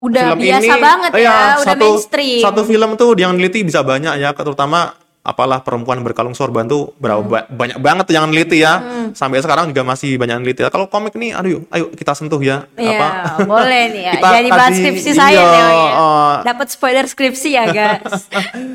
udah 0.00 0.24
film 0.30 0.38
biasa 0.40 0.64
ini, 0.70 0.80
banget 0.80 1.10
ya, 1.10 1.18
iya, 1.18 1.36
udah 1.56 1.66
satu, 1.66 1.86
mainstream. 1.90 2.40
Satu 2.40 2.60
film 2.62 2.90
tuh 2.94 3.10
yang 3.14 3.32
neliti 3.32 3.60
bisa 3.60 3.82
banyak 3.82 4.14
ya, 4.16 4.30
terutama 4.30 4.94
apalah 5.20 5.60
perempuan 5.60 6.00
berkalung 6.00 6.32
sorban 6.32 6.64
tuh 6.64 6.96
berapa 6.96 7.20
Hmm. 7.20 7.28
ba- 7.28 7.44
banyak 7.46 7.76
banget 7.76 8.04
tuh 8.06 8.14
yang 8.14 8.26
neliti 8.26 8.58
ya. 8.58 8.80
Sampai 9.10 9.38
sekarang 9.38 9.68
juga 9.68 9.84
masih 9.84 10.16
banyak 10.16 10.34
yang 10.34 10.42
neliti. 10.42 10.64
Kalau 10.64 10.86
komik 10.86 11.12
nih, 11.12 11.34
aduh, 11.34 11.50
yuk, 11.50 11.62
ayo 11.68 11.84
kita 11.90 12.14
sentuh 12.14 12.38
ya. 12.38 12.64
Iya, 12.72 13.36
boleh 13.42 13.82
nih 13.90 14.02
ya. 14.04 14.12
Kita 14.16 14.28
Jadi 14.32 14.48
bahan 14.48 14.60
kasih- 14.64 14.80
skripsi 14.80 15.10
saya 15.12 15.34
iya, 15.34 15.44
nih. 15.44 15.60
ya. 15.60 15.68
eh, 15.92 16.34
Dapat 16.46 16.66
spoiler 16.70 17.04
skripsi 17.04 17.48
ya, 17.50 17.64
guys. 17.68 18.22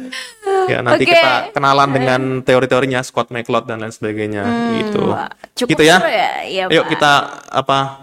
ya 0.69 0.77
nanti 0.81 1.03
Oke. 1.03 1.15
kita 1.15 1.31
kenalan 1.55 1.89
dengan 1.89 2.21
teori-teorinya 2.41 2.99
Scott 3.01 3.31
McCloud 3.31 3.63
dan 3.63 3.79
lain 3.79 3.89
sebagainya 3.89 4.43
gitu. 4.77 5.09
Wah, 5.09 5.31
cukup 5.55 5.71
gitu 5.71 5.83
ya. 5.83 5.97
ya. 6.03 6.29
Iya, 6.43 6.63
Yuk 6.69 6.85
kita 6.85 7.13
apa 7.49 8.02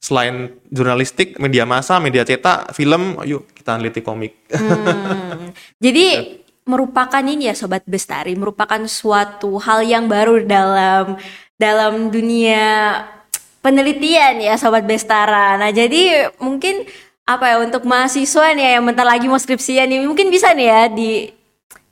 selain 0.00 0.56
jurnalistik, 0.72 1.36
media 1.36 1.68
massa, 1.68 2.00
media 2.00 2.24
cetak, 2.24 2.72
film, 2.72 3.20
yuk 3.28 3.44
kita 3.52 3.76
neliti 3.76 4.00
komik. 4.00 4.32
Hmm. 4.48 5.52
Jadi 5.76 6.06
merupakan 6.70 7.20
ini 7.20 7.52
ya 7.52 7.54
sobat 7.54 7.84
bestari, 7.84 8.32
merupakan 8.32 8.80
suatu 8.88 9.60
hal 9.60 9.84
yang 9.84 10.08
baru 10.08 10.40
dalam 10.44 11.20
dalam 11.60 12.08
dunia 12.08 12.96
penelitian 13.60 14.40
ya 14.40 14.56
sobat 14.56 14.88
bestara. 14.88 15.60
Nah, 15.60 15.68
jadi 15.68 16.32
mungkin 16.40 16.88
apa 17.28 17.46
ya 17.46 17.56
untuk 17.62 17.84
mahasiswa 17.84 18.56
nih 18.56 18.80
yang 18.80 18.84
bentar 18.88 19.06
lagi 19.06 19.28
mau 19.30 19.38
skripsian 19.38 19.86
nih 19.86 20.02
mungkin 20.02 20.32
bisa 20.32 20.50
nih 20.50 20.66
ya 20.66 20.82
di 20.90 21.10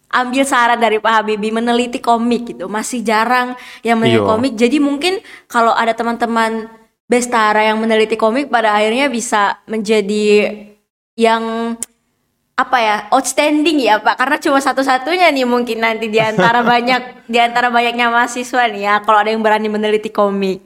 ambil 0.08 0.42
saran 0.42 0.80
dari 0.80 0.98
Pak 0.98 1.12
Habibie 1.20 1.52
meneliti 1.52 2.00
komik 2.00 2.56
gitu. 2.56 2.66
Masih 2.66 3.04
jarang 3.04 3.52
yang 3.84 4.00
meneliti 4.00 4.24
Iya. 4.24 4.30
komik. 4.32 4.52
Jadi 4.56 4.76
mungkin 4.80 5.20
kalau 5.44 5.76
ada 5.76 5.92
teman-teman 5.92 6.66
bestara 7.08 7.64
yang 7.64 7.80
meneliti 7.80 8.20
komik 8.20 8.52
pada 8.52 8.76
akhirnya 8.76 9.08
bisa 9.08 9.58
menjadi 9.64 10.54
yang 11.16 11.74
apa 12.58 12.76
ya 12.82 12.96
outstanding 13.14 13.80
ya 13.80 14.02
Pak 14.02 14.18
karena 14.18 14.36
cuma 14.42 14.58
satu-satunya 14.58 15.30
nih 15.30 15.46
mungkin 15.46 15.78
nanti 15.78 16.10
di 16.10 16.20
antara 16.20 16.60
banyak 16.74 17.24
di 17.30 17.38
antara 17.40 17.72
banyaknya 17.72 18.12
mahasiswa 18.12 18.68
nih 18.68 18.82
ya 18.84 18.94
kalau 19.02 19.24
ada 19.24 19.32
yang 19.32 19.42
berani 19.42 19.72
meneliti 19.72 20.12
komik. 20.12 20.62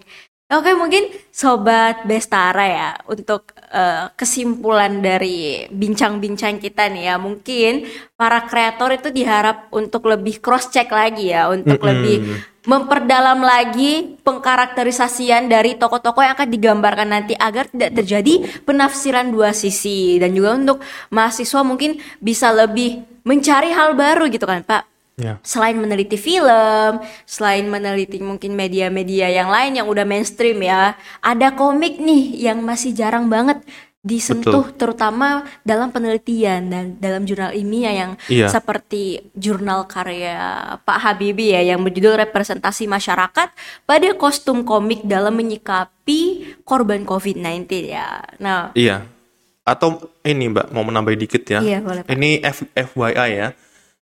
Oke 0.53 0.77
mungkin 0.77 1.09
sobat 1.33 2.05
Bestara 2.05 2.69
ya 2.69 2.91
untuk 3.09 3.57
eh, 3.73 4.13
kesimpulan 4.13 5.01
dari 5.01 5.65
bincang-bincang 5.73 6.61
kita 6.61 6.93
nih 6.93 7.09
ya 7.09 7.17
mungkin 7.17 7.89
para 8.21 8.45
kreator 8.45 8.93
itu 8.93 9.09
diharap 9.09 9.73
untuk 9.73 10.05
lebih 10.13 10.45
cross 10.45 10.69
check 10.69 10.93
lagi 10.93 11.33
ya 11.33 11.49
untuk 11.49 11.81
Mm-mm. 11.81 11.89
lebih 11.89 12.17
memperdalam 12.63 13.43
lagi 13.43 14.15
pengkarakterisasian 14.23 15.51
dari 15.51 15.75
tokoh-tokoh 15.75 16.23
yang 16.23 16.35
akan 16.39 16.49
digambarkan 16.51 17.09
nanti 17.11 17.35
agar 17.35 17.67
tidak 17.67 18.03
terjadi 18.03 18.63
penafsiran 18.63 19.35
dua 19.35 19.51
sisi 19.51 20.23
dan 20.23 20.31
juga 20.31 20.55
untuk 20.55 20.79
mahasiswa 21.11 21.61
mungkin 21.67 21.99
bisa 22.23 22.55
lebih 22.55 23.03
mencari 23.27 23.75
hal 23.75 23.99
baru 23.99 24.31
gitu 24.31 24.47
kan 24.47 24.63
Pak 24.63 24.83
ya. 25.19 25.39
selain 25.43 25.79
meneliti 25.79 26.19
film, 26.19 27.03
selain 27.27 27.67
meneliti 27.67 28.23
mungkin 28.23 28.55
media-media 28.55 29.31
yang 29.31 29.51
lain 29.51 29.79
yang 29.79 29.87
udah 29.87 30.07
mainstream 30.07 30.63
ya, 30.63 30.95
ada 31.23 31.55
komik 31.55 31.99
nih 31.99 32.47
yang 32.51 32.63
masih 32.63 32.95
jarang 32.95 33.27
banget 33.31 33.63
disentuh 34.03 34.75
terutama 34.75 35.47
dalam 35.63 35.95
penelitian 35.95 36.67
dan 36.67 36.85
dalam 36.99 37.23
jurnal 37.23 37.55
ilmiah 37.55 37.95
yang 37.95 38.11
Iya. 38.27 38.51
seperti 38.51 39.31
jurnal 39.33 39.87
karya 39.87 40.35
Pak 40.83 40.99
Habibie 40.99 41.55
ya 41.55 41.63
yang 41.63 41.81
berjudul 41.81 42.19
representasi 42.19 42.91
masyarakat 42.91 43.49
pada 43.87 44.09
kostum 44.19 44.67
komik 44.67 45.07
dalam 45.07 45.33
menyikapi 45.33 46.21
korban 46.67 47.07
COVID-19 47.07 47.63
ya. 47.87 48.27
Nah, 48.37 48.75
Iya. 48.75 49.07
Atau 49.63 50.11
ini 50.27 50.51
Mbak 50.51 50.75
mau 50.75 50.83
menambah 50.83 51.15
dikit 51.15 51.47
ya. 51.47 51.63
Iya, 51.63 51.79
boleh, 51.79 52.03
Pak. 52.03 52.11
Ini 52.11 52.43
F- 52.43 52.75
FYI 52.75 53.31
ya. 53.31 53.49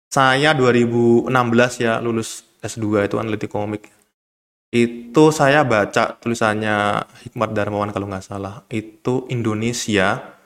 Saya 0.07 0.55
2016 0.55 1.27
ya 1.77 1.99
lulus 1.99 2.47
S2 2.63 3.03
itu 3.03 3.19
analitik 3.19 3.51
komik. 3.51 3.91
Itu 4.69 5.33
saya 5.33 5.65
baca 5.65 6.13
tulisannya 6.21 7.01
Hikmat 7.25 7.57
Darmawan 7.57 7.89
kalau 7.89 8.05
nggak 8.05 8.25
salah. 8.25 8.61
Itu 8.69 9.25
Indonesia 9.33 10.37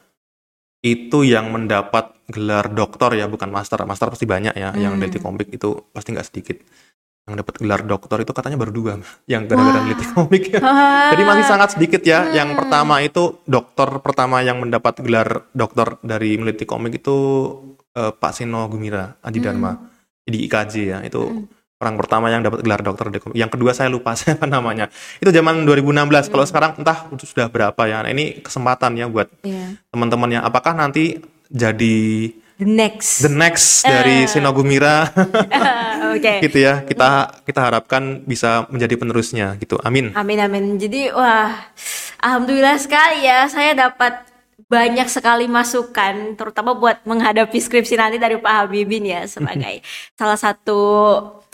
itu 0.84 1.24
yang 1.24 1.52
mendapat 1.52 2.12
gelar 2.28 2.72
doktor 2.72 3.16
ya 3.16 3.28
bukan 3.28 3.52
master. 3.52 3.84
Master 3.84 4.12
pasti 4.12 4.24
banyak 4.24 4.56
ya. 4.56 4.72
Yang 4.76 4.92
Hmm. 4.92 5.00
meneliti 5.00 5.20
komik 5.20 5.48
itu 5.52 5.76
pasti 5.92 6.16
nggak 6.16 6.28
sedikit. 6.28 6.58
Yang 7.24 7.36
dapat 7.40 7.56
gelar 7.60 7.82
doktor 7.84 8.18
itu 8.20 8.32
katanya 8.32 8.60
baru 8.60 8.72
dua. 8.72 8.92
Yang 9.28 9.44
gara-gara 9.48 9.80
meneliti 9.84 10.06
komik 10.12 10.44
ya. 10.56 10.60
Jadi 11.16 11.24
masih 11.24 11.46
sangat 11.48 11.70
sedikit 11.76 12.04
ya. 12.04 12.32
Yang 12.32 12.56
pertama 12.60 13.04
itu 13.04 13.44
dokter 13.44 13.88
pertama 14.00 14.40
yang 14.40 14.60
mendapat 14.60 15.04
gelar 15.04 15.48
doktor 15.52 16.00
dari 16.00 16.36
meneliti 16.36 16.64
komik 16.64 17.00
itu 17.00 17.16
eh, 17.92 18.12
Pak 18.16 18.32
Sino 18.32 18.68
Gumira 18.68 19.20
Aji 19.20 19.40
Dharma 19.40 19.72
di 20.24 20.48
IKJ 20.48 20.74
ya. 20.84 21.00
Itu 21.04 21.48
orang 21.84 22.00
pertama 22.00 22.32
yang 22.32 22.40
dapat 22.40 22.64
gelar 22.64 22.80
dokter. 22.80 23.12
Yang 23.36 23.52
kedua 23.54 23.76
saya 23.76 23.92
lupa 23.92 24.16
siapa 24.20 24.48
namanya. 24.48 24.88
Itu 25.20 25.30
zaman 25.30 25.68
2016. 25.68 26.32
Kalau 26.32 26.46
sekarang 26.48 26.72
entah 26.80 27.12
sudah 27.20 27.52
berapa 27.52 27.82
ya. 27.84 28.02
Nah, 28.02 28.10
ini 28.10 28.40
kesempatan 28.40 28.96
ya 28.96 29.12
buat 29.12 29.28
Iya. 29.44 29.76
teman-temannya. 29.92 30.40
Apakah 30.40 30.72
nanti 30.74 31.20
jadi 31.52 32.32
the 32.58 32.66
next. 32.66 33.22
the 33.22 33.30
next 33.30 33.84
dari 33.84 34.24
Sino 34.26 34.56
Gumira 34.56 35.12
Oke. 36.16 36.40
gitu 36.46 36.58
ya. 36.58 36.82
Kita 36.82 37.44
kita 37.44 37.60
harapkan 37.60 38.24
bisa 38.24 38.66
menjadi 38.72 38.96
penerusnya 38.96 39.60
gitu. 39.60 39.76
Amin. 39.84 40.16
Amin 40.16 40.40
amin. 40.40 40.80
Jadi 40.80 41.12
wah, 41.12 41.52
alhamdulillah 42.20 42.80
sekali 42.80 43.28
ya 43.28 43.46
saya 43.52 43.76
dapat 43.76 44.33
banyak 44.70 45.08
sekali 45.10 45.46
masukan 45.46 46.38
terutama 46.38 46.74
buat 46.74 47.02
menghadapi 47.06 47.58
skripsi 47.58 47.98
nanti 47.98 48.18
dari 48.18 48.40
Pak 48.40 48.54
Habibin 48.66 49.06
ya 49.06 49.26
sebagai 49.28 49.82
salah 50.20 50.40
satu 50.40 50.82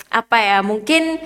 apa 0.09 0.37
ya 0.39 0.57
mungkin 0.65 1.19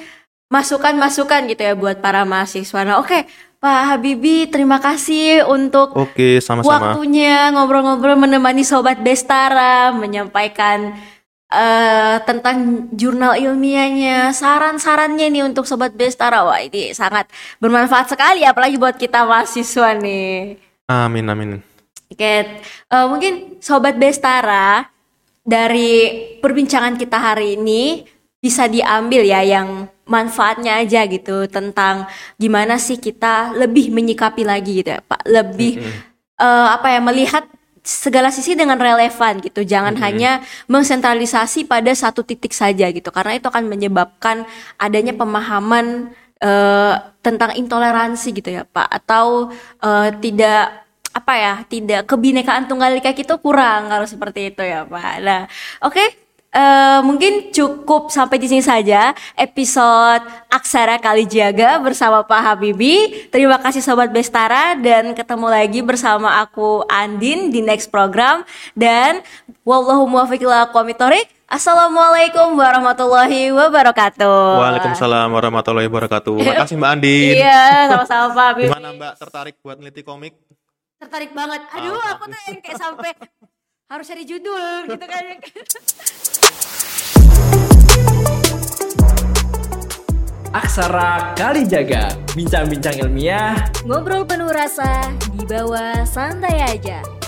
masukan-masukan 0.53 1.49
gitu 1.49 1.62
ya 1.65 1.73
buat 1.73 1.97
para 1.97 2.21
mahasiswa. 2.29 2.86
Nah, 2.86 3.01
oke 3.01 3.25
Pak 3.63 3.81
Habibie 3.95 4.51
terima 4.51 4.77
kasih 4.77 5.47
untuk 5.47 5.95
Oke, 5.95 6.43
sama-sama. 6.43 6.93
waktunya 6.93 7.47
ngobrol-ngobrol 7.55 8.19
menemani 8.19 8.62
sobat 8.67 8.99
Bestara 8.99 9.95
menyampaikan 9.95 10.99
eh 11.53 12.17
tentang 12.27 12.89
jurnal 12.91 13.39
ilmiahnya, 13.39 14.36
saran-sarannya 14.36 15.31
nih 15.31 15.43
untuk 15.47 15.63
sobat 15.63 15.95
Bestara. 15.95 16.43
Wah, 16.43 16.59
ini 16.59 16.91
sangat 16.91 17.31
bermanfaat 17.63 18.12
sekali 18.12 18.43
apalagi 18.43 18.75
buat 18.75 18.99
kita 18.99 19.23
mahasiswa 19.23 19.95
nih. 19.95 20.59
Amin, 20.87 21.23
amin. 21.31 21.63
Oke, 22.11 22.59
eh, 22.59 23.05
mungkin 23.09 23.57
sobat 23.63 23.95
Bestara 23.95 24.85
dari 25.41 26.13
perbincangan 26.43 26.99
kita 26.99 27.17
hari 27.17 27.55
ini 27.55 28.03
bisa 28.43 28.67
diambil 28.67 29.23
ya 29.23 29.39
yang 29.39 29.87
manfaatnya 30.03 30.83
aja 30.83 31.07
gitu 31.07 31.47
tentang 31.47 32.03
gimana 32.35 32.75
sih 32.75 32.99
kita 32.99 33.55
lebih 33.55 33.95
menyikapi 33.95 34.43
lagi 34.43 34.83
gitu 34.83 34.99
ya 34.99 35.01
Pak, 35.01 35.23
lebih 35.23 35.79
eh, 36.37 36.67
apa 36.75 36.91
ya 36.91 36.99
melihat 36.99 37.47
segala 37.83 38.31
sisi 38.31 38.55
dengan 38.55 38.79
relevan 38.79 39.43
gitu. 39.43 39.63
Jangan 39.63 39.95
hanya 39.99 40.43
mengsentralisasi 40.71 41.67
pada 41.67 41.91
satu 41.91 42.23
titik 42.23 42.55
saja 42.55 42.87
gitu 42.91 43.11
karena 43.11 43.39
itu 43.39 43.47
akan 43.47 43.67
menyebabkan 43.67 44.47
adanya 44.79 45.11
pemahaman 45.15 46.11
eh, 46.43 46.95
tentang 47.23 47.56
intoleransi 47.56 48.27
gitu 48.36 48.49
ya 48.51 48.67
Pak 48.67 48.88
atau 48.91 49.47
eh, 49.79 50.10
tidak 50.19 50.84
apa 51.13 51.34
ya 51.38 51.53
tidak 51.69 52.10
kebinekaan 52.10 52.65
tunggal 52.65 52.89
ika 52.97 53.13
kita 53.13 53.38
kurang 53.38 53.88
kalau 53.88 54.03
seperti 54.03 54.51
itu 54.51 54.62
ya 54.65 54.84
Pak. 54.84 55.15
Nah, 55.23 55.45
oke 55.86 56.03
eh, 56.53 56.99
mungkin 57.06 57.53
cukup 57.53 58.10
sampai 58.13 58.38
di 58.41 58.49
sini 58.49 58.62
saja 58.65 59.13
episode 59.38 60.25
Aksara 60.49 60.97
Kali 61.01 61.25
Jaga 61.25 61.79
bersama 61.82 62.25
Pak 62.25 62.41
Habibi. 62.41 63.29
Terima 63.29 63.58
kasih 63.62 63.82
Sobat 63.82 64.10
Bestara 64.13 64.77
dan 64.77 65.15
ketemu 65.17 65.47
lagi 65.49 65.79
bersama 65.82 66.41
aku 66.41 66.84
Andin 66.89 67.49
di 67.53 67.62
next 67.63 67.89
program 67.89 68.43
dan 68.77 69.23
wallahu 69.63 70.06
muwaffiq 70.10 70.43
ila. 70.45 70.69
Assalamualaikum 71.53 72.57
warahmatullahi 72.57 73.53
wabarakatuh. 73.53 74.57
Waalaikumsalam 74.57 75.29
warahmatullahi 75.29 75.85
wabarakatuh. 75.85 76.33
Makasih 76.49 76.81
Mbak 76.81 76.91
Andin. 76.97 77.37
Iya, 77.37 77.93
sama-sama 77.93 78.25
Pak 78.41 78.45
Habibi. 78.49 78.73
Gimana 78.73 78.89
Mbak 78.97 79.13
tertarik 79.21 79.61
buat 79.61 79.77
neliti 79.77 80.01
komik? 80.01 80.33
Tertarik 80.97 81.29
banget. 81.37 81.61
Aduh, 81.77 82.01
aku 82.01 82.25
tuh 82.25 82.41
yang 82.49 82.57
kayak 82.57 82.81
sampai 82.81 83.13
harus 83.85 84.05
cari 84.09 84.25
judul 84.25 84.97
gitu 84.97 85.05
kan. 85.05 85.23
Aksara 90.57 91.37
Kali 91.37 91.69
Jaga, 91.69 92.13
bincang-bincang 92.33 92.97
ilmiah 92.97 93.57
Ngobrol 93.85 94.25
penuh 94.25 94.49
rasa, 94.49 95.05
di 95.37 95.45
bawah 95.45 96.01
santai 96.01 96.65
aja. 96.65 97.22